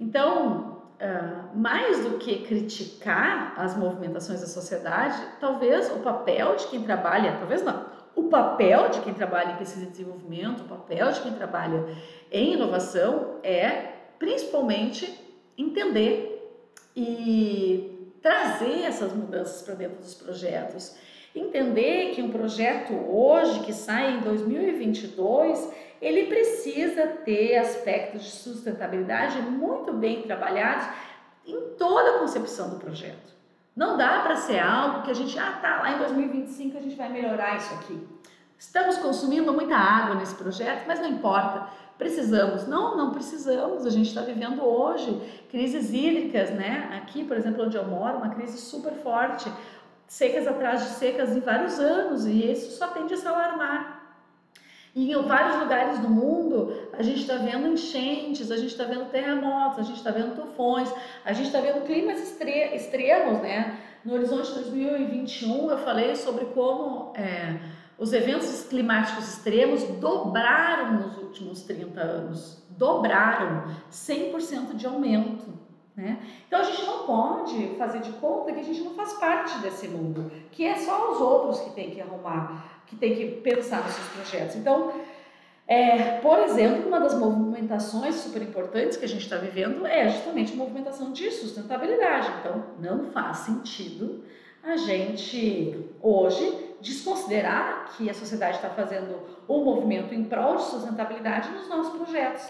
[0.00, 6.82] Então, uh, mais do que criticar as movimentações da sociedade, talvez o papel de quem
[6.82, 11.20] trabalha, talvez não, o papel de quem trabalha em pesquisa e desenvolvimento, o papel de
[11.20, 11.84] quem trabalha
[12.32, 15.24] em inovação é principalmente
[15.56, 16.34] entender
[16.96, 20.96] e trazer essas mudanças para dentro dos projetos.
[21.38, 25.72] Entender que um projeto hoje que sai em 2022,
[26.02, 30.88] ele precisa ter aspectos de sustentabilidade muito bem trabalhados
[31.46, 33.36] em toda a concepção do projeto.
[33.76, 36.96] Não dá para ser algo que a gente, ah, tá, lá em 2025 a gente
[36.96, 38.04] vai melhorar isso aqui.
[38.58, 41.68] Estamos consumindo muita água nesse projeto, mas não importa.
[41.96, 42.66] Precisamos?
[42.66, 43.84] Não, não precisamos.
[43.84, 45.20] A gente está vivendo hoje
[45.50, 47.00] crises hídricas, né?
[47.00, 49.50] Aqui, por exemplo, onde eu moro, uma crise super forte,
[50.08, 53.98] secas atrás de secas em vários anos, e isso só tende a se alarmar.
[54.94, 59.10] E em vários lugares do mundo, a gente está vendo enchentes, a gente está vendo
[59.10, 60.92] terremotos, a gente está vendo tufões,
[61.24, 62.18] a gente está vendo climas
[62.74, 63.78] extremos, né?
[64.04, 67.58] No Horizonte 2021, eu falei sobre como é,
[67.98, 72.62] Os eventos climáticos extremos dobraram nos últimos 30 anos.
[72.70, 75.57] Dobraram 100% de aumento.
[75.98, 76.16] Né?
[76.46, 79.88] Então a gente não pode fazer de conta que a gente não faz parte desse
[79.88, 84.06] mundo, que é só os outros que tem que arrumar, que tem que pensar nesses
[84.10, 84.54] projetos.
[84.54, 84.92] Então,
[85.66, 90.52] é, por exemplo, uma das movimentações super importantes que a gente está vivendo é justamente
[90.52, 92.30] a movimentação de sustentabilidade.
[92.38, 94.22] Então, não faz sentido
[94.62, 99.18] a gente hoje desconsiderar que a sociedade está fazendo
[99.48, 102.48] um movimento em prol de sustentabilidade nos nossos projetos.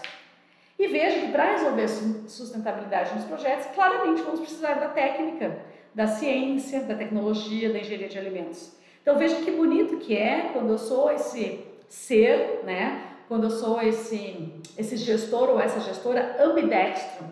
[0.79, 5.59] E veja que para resolver sustentabilidade nos projetos, claramente vamos precisar da técnica,
[5.93, 8.71] da ciência, da tecnologia, da engenharia de alimentos.
[9.01, 13.03] Então veja que bonito que é quando eu sou esse ser, né?
[13.27, 17.25] Quando eu sou esse esse gestor ou essa gestora ambidextro.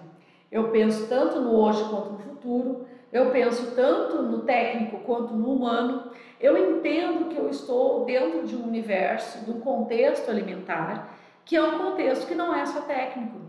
[0.52, 5.54] Eu penso tanto no hoje quanto no futuro, eu penso tanto no técnico quanto no
[5.54, 6.12] humano.
[6.40, 11.18] Eu entendo que eu estou dentro de um universo, de um contexto alimentar,
[11.48, 13.40] que é um contexto que não é só técnico.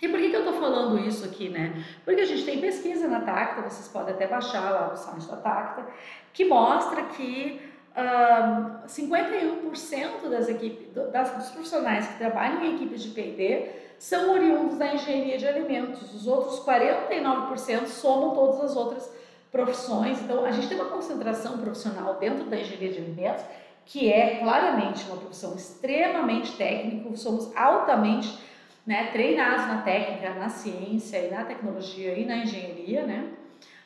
[0.00, 1.84] E por que, que eu estou falando isso aqui, né?
[2.04, 5.36] Porque a gente tem pesquisa na Tacta, vocês podem até baixar lá no site da
[5.36, 5.86] Tacta,
[6.32, 7.60] que mostra que
[7.96, 14.76] uh, 51% das equipes, das, dos profissionais que trabalham em equipes de P&D são oriundos
[14.76, 16.14] da engenharia de alimentos.
[16.14, 19.10] Os outros 49% somam todas as outras
[19.50, 20.20] profissões.
[20.20, 23.44] Então, a gente tem uma concentração profissional dentro da engenharia de alimentos
[23.86, 28.36] que é claramente uma profissão extremamente técnica, somos altamente
[28.84, 33.30] né, treinados na técnica, na ciência e na tecnologia e na engenharia, né?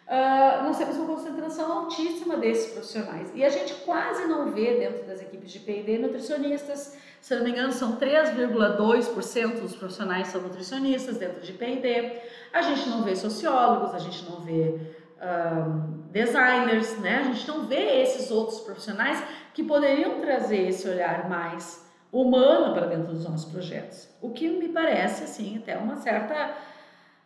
[0.07, 3.31] Uh, nós temos uma concentração altíssima desses profissionais.
[3.33, 7.51] E a gente quase não vê dentro das equipes de P&D nutricionistas, se não me
[7.51, 12.23] engano, são 3,2% dos profissionais são nutricionistas dentro de P&D.
[12.53, 14.81] A gente não vê sociólogos, a gente não vê
[15.21, 17.19] um, designers, né?
[17.19, 19.23] A gente não vê esses outros profissionais
[19.55, 24.09] que poderiam trazer esse olhar mais humano para dentro dos nossos projetos.
[24.21, 26.55] O que me parece, assim, até uma certa...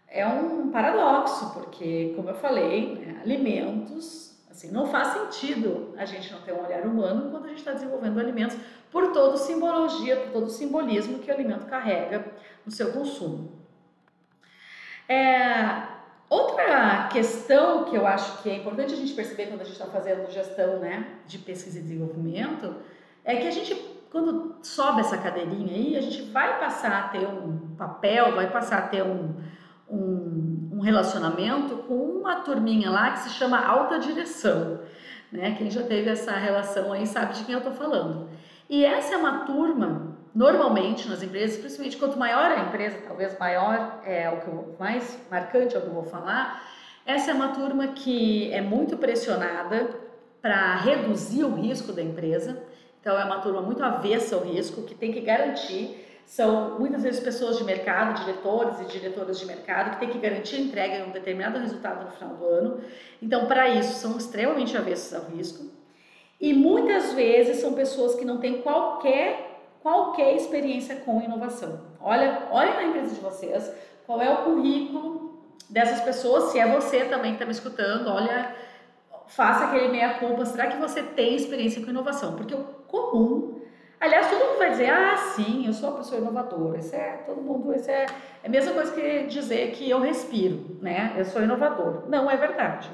[0.06, 6.32] É um paradoxo, porque, como eu falei, né, alimentos, assim, não faz sentido a gente
[6.32, 8.56] não ter um olhar humano quando a gente está desenvolvendo alimentos
[8.92, 12.32] por toda simbologia, por todo o simbolismo que o alimento carrega
[12.64, 13.50] no seu consumo.
[15.08, 15.93] É,
[16.28, 19.86] outra questão que eu acho que é importante a gente perceber quando a gente está
[19.86, 22.74] fazendo gestão né, de pesquisa e desenvolvimento
[23.24, 23.74] é que a gente,
[24.10, 28.78] quando sobe essa cadeirinha aí, a gente vai passar a ter um papel, vai passar
[28.78, 29.34] a ter um,
[29.88, 34.80] um, um relacionamento com uma turminha lá que se chama alta direção.
[35.32, 35.54] Né?
[35.56, 38.28] Quem já teve essa relação aí sabe de quem eu estou falando.
[38.68, 44.00] E essa é uma turma, normalmente nas empresas, principalmente quanto maior a empresa, talvez maior
[44.04, 46.62] é o que eu, mais marcante é o que eu vou falar,
[47.06, 49.90] essa é uma turma que é muito pressionada
[50.40, 52.62] para reduzir o risco da empresa.
[53.00, 57.20] Então é uma turma muito avessa ao risco, que tem que garantir são muitas vezes
[57.20, 61.10] pessoas de mercado, diretores e diretoras de mercado, que têm que garantir a entrega de
[61.10, 62.80] um determinado resultado no final do ano.
[63.20, 65.70] Então, para isso, são extremamente avessos ao risco.
[66.40, 69.53] E muitas vezes são pessoas que não têm qualquer
[69.84, 71.78] qualquer experiência com inovação.
[72.00, 73.70] Olha, olha na empresa de vocês,
[74.06, 78.56] qual é o currículo dessas pessoas, se é você também que está me escutando, olha,
[79.26, 82.34] faça aquele meia culpa, será que você tem experiência com inovação?
[82.34, 83.60] Porque o comum,
[84.00, 87.42] aliás, todo mundo vai dizer, ah, sim, eu sou uma pessoa inovadora, isso é, todo
[87.42, 88.06] mundo, isso é,
[88.42, 92.08] é a mesma coisa que dizer que eu respiro, né, eu sou inovador.
[92.08, 92.90] Não é verdade.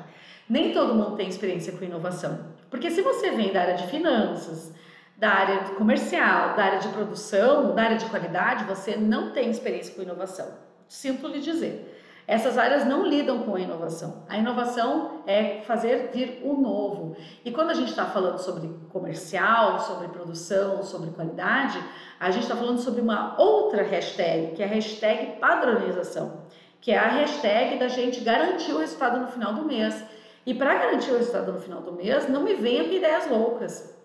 [0.48, 2.46] Nem todo mundo tem experiência com inovação.
[2.68, 4.72] Porque se você vem da área de finanças,
[5.20, 9.94] da área comercial, da área de produção, da área de qualidade, você não tem experiência
[9.94, 10.48] com inovação.
[10.88, 11.98] Sinto lhe dizer.
[12.26, 14.24] Essas áreas não lidam com a inovação.
[14.30, 17.16] A inovação é fazer vir o novo.
[17.44, 21.78] E quando a gente está falando sobre comercial, sobre produção, sobre qualidade,
[22.18, 26.44] a gente está falando sobre uma outra hashtag, que é a hashtag padronização,
[26.80, 30.02] que é a hashtag da gente garantir o resultado no final do mês.
[30.46, 33.99] E para garantir o resultado no final do mês, não me venha com ideias loucas.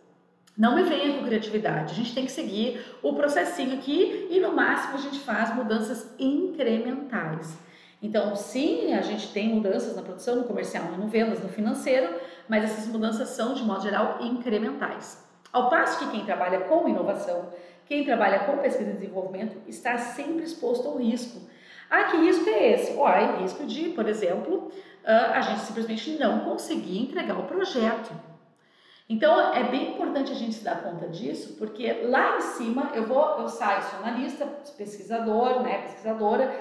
[0.57, 1.91] Não me venha com criatividade.
[1.91, 6.13] A gente tem que seguir o processinho aqui e no máximo a gente faz mudanças
[6.17, 7.57] incrementais.
[8.01, 12.15] Então, sim, a gente tem mudanças na produção, no comercial, no vendas, no financeiro,
[12.47, 15.25] mas essas mudanças são, de modo geral, incrementais.
[15.51, 17.49] Ao passo que quem trabalha com inovação,
[17.85, 21.41] quem trabalha com pesquisa e desenvolvimento, está sempre exposto ao risco.
[21.89, 22.97] Ah, que risco é esse?
[22.97, 24.71] Olha, risco de, por exemplo,
[25.03, 28.11] a gente simplesmente não conseguir entregar o projeto.
[29.07, 33.05] Então é bem importante a gente se dar conta disso, porque lá em cima eu
[33.05, 34.45] vou, eu saio, sou analista,
[34.75, 36.59] pesquisador, né, pesquisadora,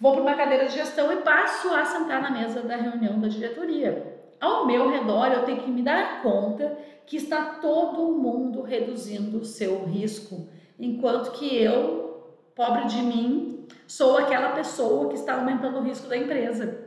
[0.00, 3.28] vou para uma cadeira de gestão e passo a sentar na mesa da reunião da
[3.28, 4.12] diretoria.
[4.40, 6.76] Ao meu redor eu tenho que me dar conta
[7.06, 14.18] que está todo mundo reduzindo o seu risco, enquanto que eu, pobre de mim, sou
[14.18, 16.83] aquela pessoa que está aumentando o risco da empresa.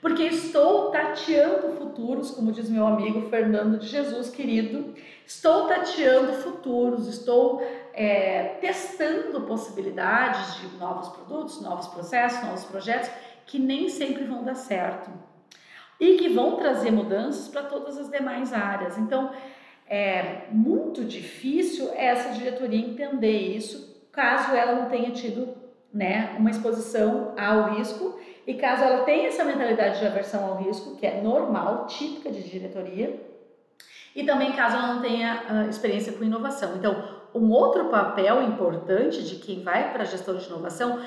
[0.00, 4.94] Porque estou tateando futuros, como diz meu amigo Fernando de Jesus, querido,
[5.26, 7.60] estou tateando futuros, estou
[7.92, 13.10] é, testando possibilidades de novos produtos, novos processos, novos projetos
[13.44, 15.10] que nem sempre vão dar certo
[15.98, 18.96] e que vão trazer mudanças para todas as demais áreas.
[18.96, 19.32] Então,
[19.88, 25.56] é muito difícil essa diretoria entender isso, caso ela não tenha tido
[25.92, 28.18] né, uma exposição ao risco
[28.48, 32.42] e caso ela tenha essa mentalidade de aversão ao risco, que é normal, típica de
[32.42, 33.20] diretoria,
[34.16, 36.74] e também caso ela não tenha uh, experiência com inovação.
[36.76, 41.00] Então, um outro papel importante de quem vai para a gestão de inovação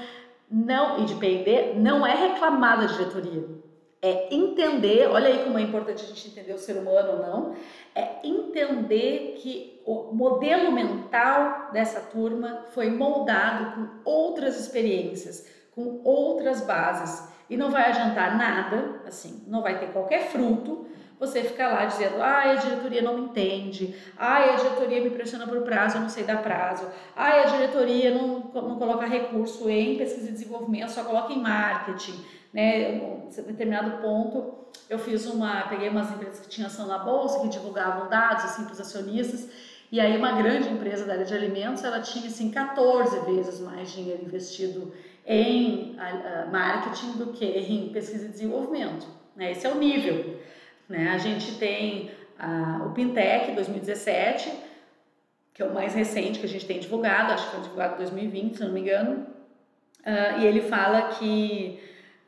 [0.50, 3.62] não e de P&D não é reclamar da diretoria
[4.02, 7.56] é entender, olha aí como é importante a gente entender o ser humano ou não,
[7.94, 16.62] é entender que o modelo mental dessa turma foi moldado com outras experiências, com outras
[16.62, 17.31] bases.
[17.52, 20.88] E não vai adiantar nada, assim, não vai ter qualquer fruto
[21.20, 25.46] você ficar lá dizendo, ai, a diretoria não me entende, ai, a diretoria me pressiona
[25.46, 30.00] por prazo, eu não sei dar prazo, ai, a diretoria não, não coloca recurso em
[30.00, 32.96] pesquisa e desenvolvimento, só coloca em marketing né?
[32.96, 37.48] Em determinado ponto, eu fiz uma, peguei umas empresas que tinham ação na bolsa, que
[37.48, 39.50] divulgavam dados assim para os acionistas,
[39.92, 43.92] e aí uma grande empresa da área de alimentos, ela tinha assim 14 vezes mais
[43.92, 44.94] dinheiro investido
[45.26, 45.96] em
[46.52, 49.08] marketing do que em pesquisa e desenvolvimento.
[49.36, 49.52] Né?
[49.52, 50.40] Esse é o nível.
[50.90, 51.10] Né?
[51.10, 52.12] A gente tem
[52.86, 54.52] o Pintec 2017,
[55.54, 57.98] que é o mais recente que a gente tem divulgado, acho que foi divulgado em
[57.98, 59.28] 2020, se não me engano,
[60.00, 61.80] uh, e ele fala que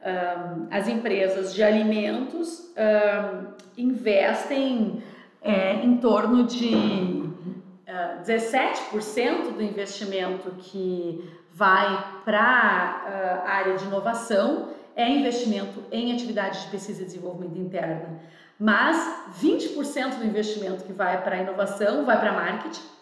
[0.02, 5.02] um, as empresas de alimentos um, investem
[5.42, 13.86] é, em torno de uh, 17% do investimento que vai para a uh, área de
[13.86, 18.20] inovação é investimento em atividades de pesquisa e desenvolvimento interna,
[18.60, 22.94] mas 20% do investimento que vai para a inovação vai para marketing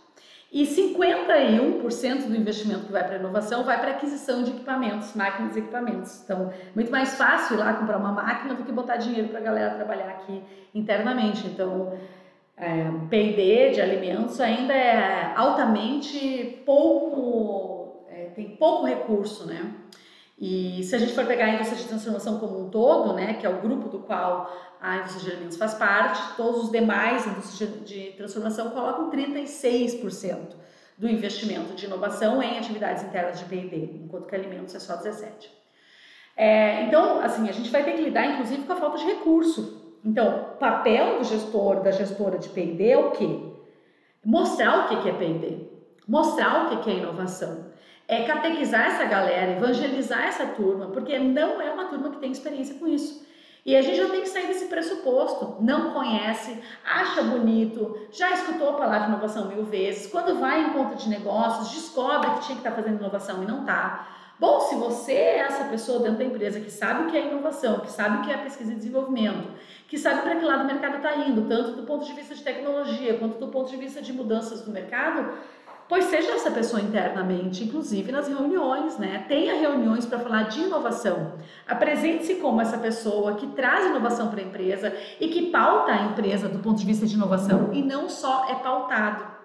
[0.51, 5.59] e 51% do investimento que vai para inovação vai para aquisição de equipamentos, máquinas e
[5.59, 6.21] equipamentos.
[6.25, 9.43] Então, muito mais fácil ir lá comprar uma máquina do que botar dinheiro para a
[9.43, 10.43] galera trabalhar aqui
[10.75, 11.47] internamente.
[11.47, 11.97] Então,
[12.57, 17.70] é, P&D de alimentos ainda é altamente pouco,
[18.35, 19.73] tem pouco recurso, né?
[20.41, 23.45] E se a gente for pegar a indústria de transformação como um todo, né, que
[23.45, 24.51] é o grupo do qual
[24.81, 30.55] a indústria de alimentos faz parte, todos os demais indústrias de transformação colocam 36%
[30.97, 35.61] do investimento de inovação em atividades internas de P&D, enquanto que alimentos é só 17%.
[36.35, 39.99] É, então, assim, a gente vai ter que lidar, inclusive, com a falta de recurso.
[40.03, 43.39] Então, o papel do gestor, da gestora de P&D é o quê?
[44.25, 45.67] Mostrar o que é P&D,
[46.07, 47.70] mostrar o que é inovação,
[48.11, 52.75] é catequizar essa galera, evangelizar essa turma, porque não é uma turma que tem experiência
[52.75, 53.25] com isso.
[53.65, 55.55] E a gente já tem que sair desse pressuposto.
[55.61, 60.11] Não conhece, acha bonito, já escutou a palavra inovação mil vezes.
[60.11, 63.45] Quando vai em conta de negócios, descobre que tinha que estar tá fazendo inovação e
[63.45, 64.09] não está.
[64.37, 67.79] Bom, se você é essa pessoa dentro da empresa que sabe o que é inovação,
[67.79, 69.47] que sabe o que é pesquisa e desenvolvimento,
[69.87, 72.41] que sabe para que lado o mercado está indo, tanto do ponto de vista de
[72.41, 75.37] tecnologia quanto do ponto de vista de mudanças do mercado,
[75.91, 79.25] pois seja essa pessoa internamente, inclusive nas reuniões, né?
[79.27, 81.33] Tenha reuniões para falar de inovação.
[81.67, 86.47] Apresente-se como essa pessoa que traz inovação para a empresa e que pauta a empresa
[86.47, 89.35] do ponto de vista de inovação e não só é pautado.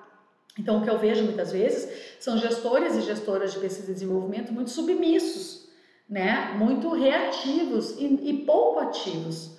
[0.56, 4.52] Então, o que eu vejo muitas vezes são gestores e gestoras de pesquisa e desenvolvimento
[4.52, 5.68] muito submissos,
[6.08, 6.54] né?
[6.56, 9.55] Muito reativos e, e pouco ativos.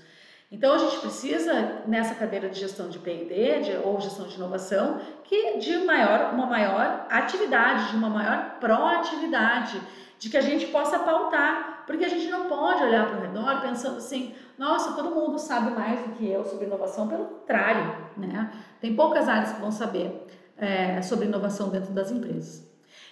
[0.50, 5.58] Então a gente precisa nessa cadeira de gestão de P&D ou gestão de inovação que
[5.58, 9.82] de maior, uma maior atividade, de uma maior proatividade,
[10.18, 13.62] de que a gente possa pautar, porque a gente não pode olhar para o redor
[13.62, 18.50] pensando assim, nossa, todo mundo sabe mais do que eu sobre inovação, pelo contrário, né?
[18.80, 20.28] Tem poucas áreas que vão saber
[20.58, 22.66] é, sobre inovação dentro das empresas.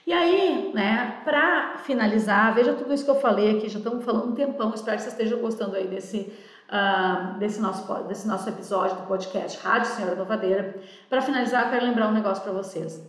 [0.07, 4.29] E aí, né, para finalizar, veja tudo isso que eu falei aqui, já estamos falando
[4.31, 6.31] um tempão, espero que vocês estejam gostando aí desse
[6.70, 10.76] uh, desse, nosso, desse nosso episódio do podcast Rádio Senhora Novadeira.
[11.09, 13.01] Para finalizar, eu quero lembrar um negócio para vocês.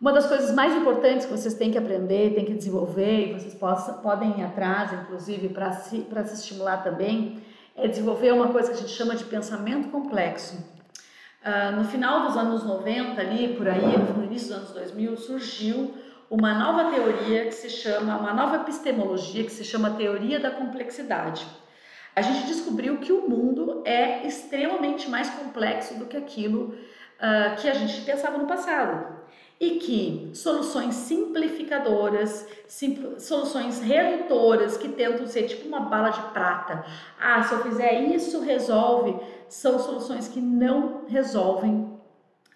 [0.00, 3.54] Uma das coisas mais importantes que vocês têm que aprender, têm que desenvolver, e vocês
[3.54, 7.42] possam, podem ir atrás, inclusive, para se, se estimular também,
[7.76, 10.56] é desenvolver uma coisa que a gente chama de pensamento complexo.
[11.44, 15.94] Uh, no final dos anos 90, ali por aí, no início dos anos 2000, surgiu
[16.30, 21.46] uma nova teoria que se chama, uma nova epistemologia que se chama teoria da complexidade.
[22.14, 26.74] A gente descobriu que o mundo é extremamente mais complexo do que aquilo
[27.18, 29.14] uh, que a gente pensava no passado
[29.60, 36.84] e que soluções simplificadoras, simpl soluções redutoras que tentam ser tipo uma bala de prata.
[37.20, 39.16] Ah, se eu fizer isso resolve,
[39.48, 41.90] são soluções que não resolvem,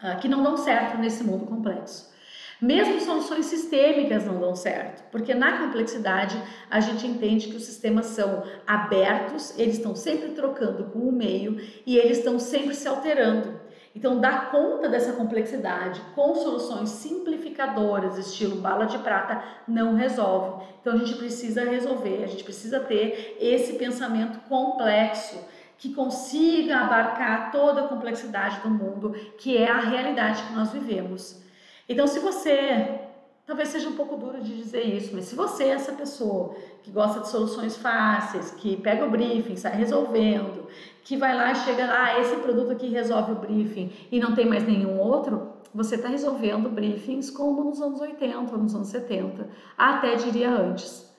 [0.02, 2.12] uh, que não dão certo nesse mundo complexo.
[2.61, 6.36] Mesmo soluções sistêmicas não dão certo, porque na complexidade
[6.68, 11.61] a gente entende que os sistemas são abertos, eles estão sempre trocando com o meio
[11.86, 13.61] e eles estão sempre se alterando.
[13.94, 20.64] Então, dar conta dessa complexidade com soluções simplificadoras, estilo bala de prata, não resolve.
[20.80, 25.38] Então, a gente precisa resolver, a gente precisa ter esse pensamento complexo
[25.78, 31.47] que consiga abarcar toda a complexidade do mundo, que é a realidade que nós vivemos.
[31.89, 33.09] Então, se você
[33.49, 36.91] Talvez seja um pouco duro de dizer isso, mas se você é essa pessoa que
[36.91, 40.66] gosta de soluções fáceis, que pega o briefing, sai resolvendo,
[41.03, 44.34] que vai lá e chega lá, ah, esse produto aqui resolve o briefing e não
[44.34, 48.89] tem mais nenhum outro, você está resolvendo briefings como nos anos 80 ou nos anos
[48.89, 51.11] 70, até diria antes.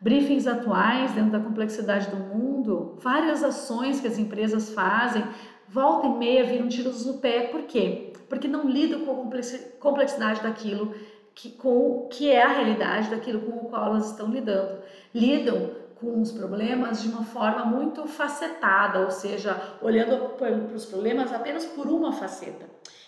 [0.00, 5.22] Briefings atuais, dentro da complexidade do mundo, várias ações que as empresas fazem,
[5.70, 7.48] volta e meia viram tiros no pé.
[7.48, 8.12] Por quê?
[8.28, 9.40] Porque não lidam com a
[9.78, 10.94] complexidade daquilo
[11.34, 14.82] que, com, que é a realidade daquilo com o qual elas estão lidando.
[15.14, 21.32] Lidam com os problemas de uma forma muito facetada, ou seja, olhando para os problemas
[21.32, 22.66] apenas por uma faceta.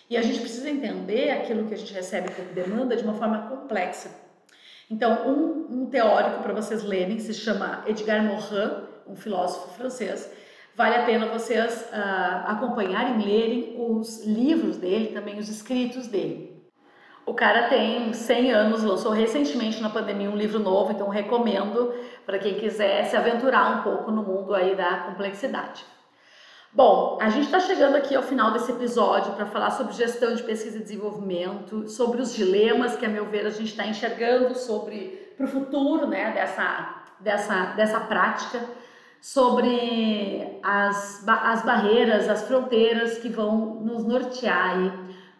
[0.09, 3.47] E a gente precisa entender aquilo que a gente recebe como demanda de uma forma
[3.47, 4.09] complexa.
[4.89, 10.29] Então, um, um teórico para vocês lerem se chama Edgar Morin, um filósofo francês.
[10.75, 16.51] Vale a pena vocês uh, acompanharem, lerem os livros dele, também os escritos dele.
[17.25, 21.93] O cara tem 100 anos, lançou recentemente na pandemia um livro novo, então recomendo
[22.25, 25.85] para quem quiser se aventurar um pouco no mundo aí da complexidade.
[26.73, 30.41] Bom, a gente está chegando aqui ao final desse episódio para falar sobre gestão de
[30.41, 35.33] pesquisa e desenvolvimento, sobre os dilemas que, a meu ver, a gente está enxergando sobre
[35.35, 38.61] para o futuro, né, dessa, dessa, dessa prática,
[39.21, 44.91] sobre as, as barreiras, as fronteiras que vão nos nortear aí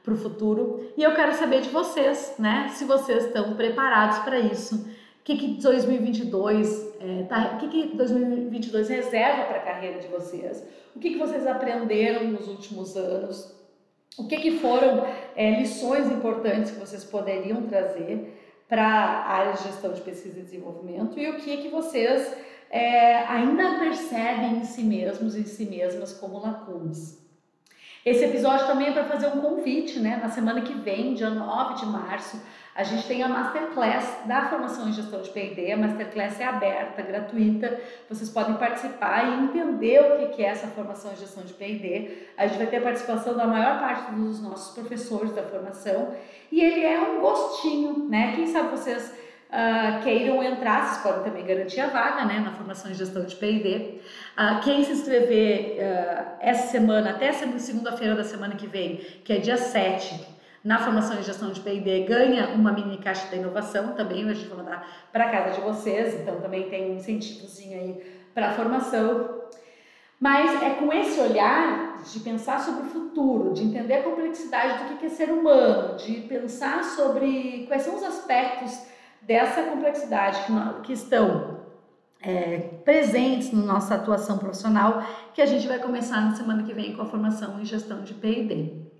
[0.03, 0.91] para o futuro.
[0.95, 2.69] E eu quero saber de vocês, né?
[2.69, 4.75] Se vocês estão preparados para isso.
[5.19, 10.63] O que, que 2022 é, tá, que, que 2022 reserva para a carreira de vocês?
[10.95, 13.55] O que, que vocês aprenderam nos últimos anos?
[14.17, 19.63] O que, que foram é, lições importantes que vocês poderiam trazer para a área de
[19.63, 21.17] gestão de pesquisa e desenvolvimento?
[21.19, 22.35] E o que, que vocês
[22.71, 27.19] é, ainda percebem em si mesmos e em si mesmas como lacunas?
[28.03, 30.19] Esse episódio também é para fazer um convite, né?
[30.19, 32.41] Na semana que vem, dia 9 de março,
[32.73, 35.71] a gente tem a Masterclass da formação em gestão de P&D.
[35.71, 37.79] A Masterclass é aberta, gratuita.
[38.09, 42.29] Vocês podem participar e entender o que é essa formação em gestão de P&D.
[42.37, 46.15] A gente vai ter a participação da maior parte dos nossos professores da formação.
[46.51, 48.33] E ele é um gostinho, né?
[48.35, 49.13] Quem sabe vocês
[49.51, 53.35] uh, queiram entrar, vocês podem também garantir a vaga né, na formação em gestão de
[53.35, 53.75] P&D.
[53.75, 54.01] Uh,
[54.37, 59.37] ah, quem se inscrever uh, essa semana, até segunda-feira da semana que vem, que é
[59.37, 64.29] dia 7, na formação em gestão de P&D, ganha uma mini caixa da inovação também,
[64.29, 68.49] a gente vai mandar para casa de vocês, então também tem um incentivozinho aí para
[68.49, 69.41] a formação.
[70.19, 74.99] Mas é com esse olhar de pensar sobre o futuro, de entender a complexidade do
[74.99, 78.91] que é ser humano, de pensar sobre quais são os aspectos
[79.21, 81.59] dessa complexidade que, nós, que estão
[82.21, 85.03] é, presentes na nossa atuação profissional,
[85.33, 88.13] que a gente vai começar na semana que vem com a formação em gestão de
[88.13, 88.91] P&D.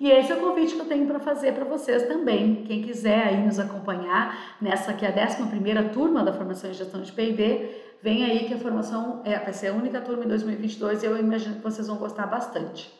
[0.00, 2.64] E esse é o convite que eu tenho para fazer para vocês também.
[2.64, 7.00] Quem quiser aí nos acompanhar nessa que é a 11 turma da formação em gestão
[7.00, 7.70] de P&D,
[8.02, 11.16] vem aí que a formação é, vai ser a única turma em 2022 e eu
[11.16, 12.92] imagino que vocês vão gostar bastante.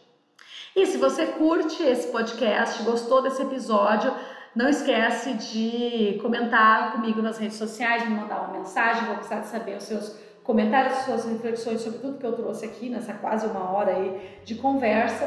[0.76, 4.12] E se você curte esse podcast, gostou desse episódio,
[4.54, 9.48] não esquece de comentar comigo nas redes sociais, me mandar uma mensagem, vou gostar de
[9.48, 13.70] saber os seus comentários, suas reflexões sobre tudo que eu trouxe aqui nessa quase uma
[13.72, 15.24] hora aí de conversa.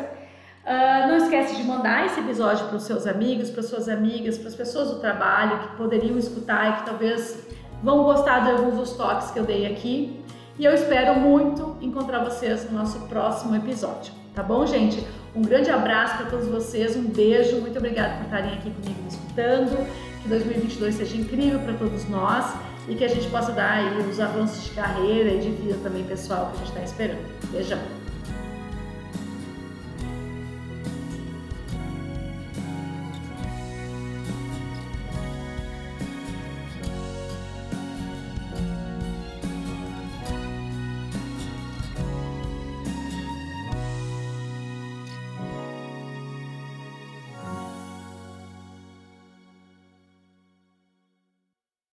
[0.63, 4.49] Uh, não esquece de mandar esse episódio para os seus amigos, para suas amigas, para
[4.49, 7.47] as pessoas do trabalho que poderiam escutar e que talvez
[7.81, 10.23] vão gostar de alguns dos toques que eu dei aqui.
[10.59, 14.11] E eu espero muito encontrar vocês no nosso próximo episódio.
[14.33, 15.05] Tá bom, gente?
[15.35, 19.07] Um grande abraço para todos vocês, um beijo, muito obrigada por estarem aqui comigo me
[19.07, 19.87] escutando.
[20.21, 22.53] Que 2022 seja incrível para todos nós
[22.87, 26.03] e que a gente possa dar aí os avanços de carreira e de vida também
[26.03, 27.51] pessoal que a gente está esperando.
[27.51, 27.96] Beijão!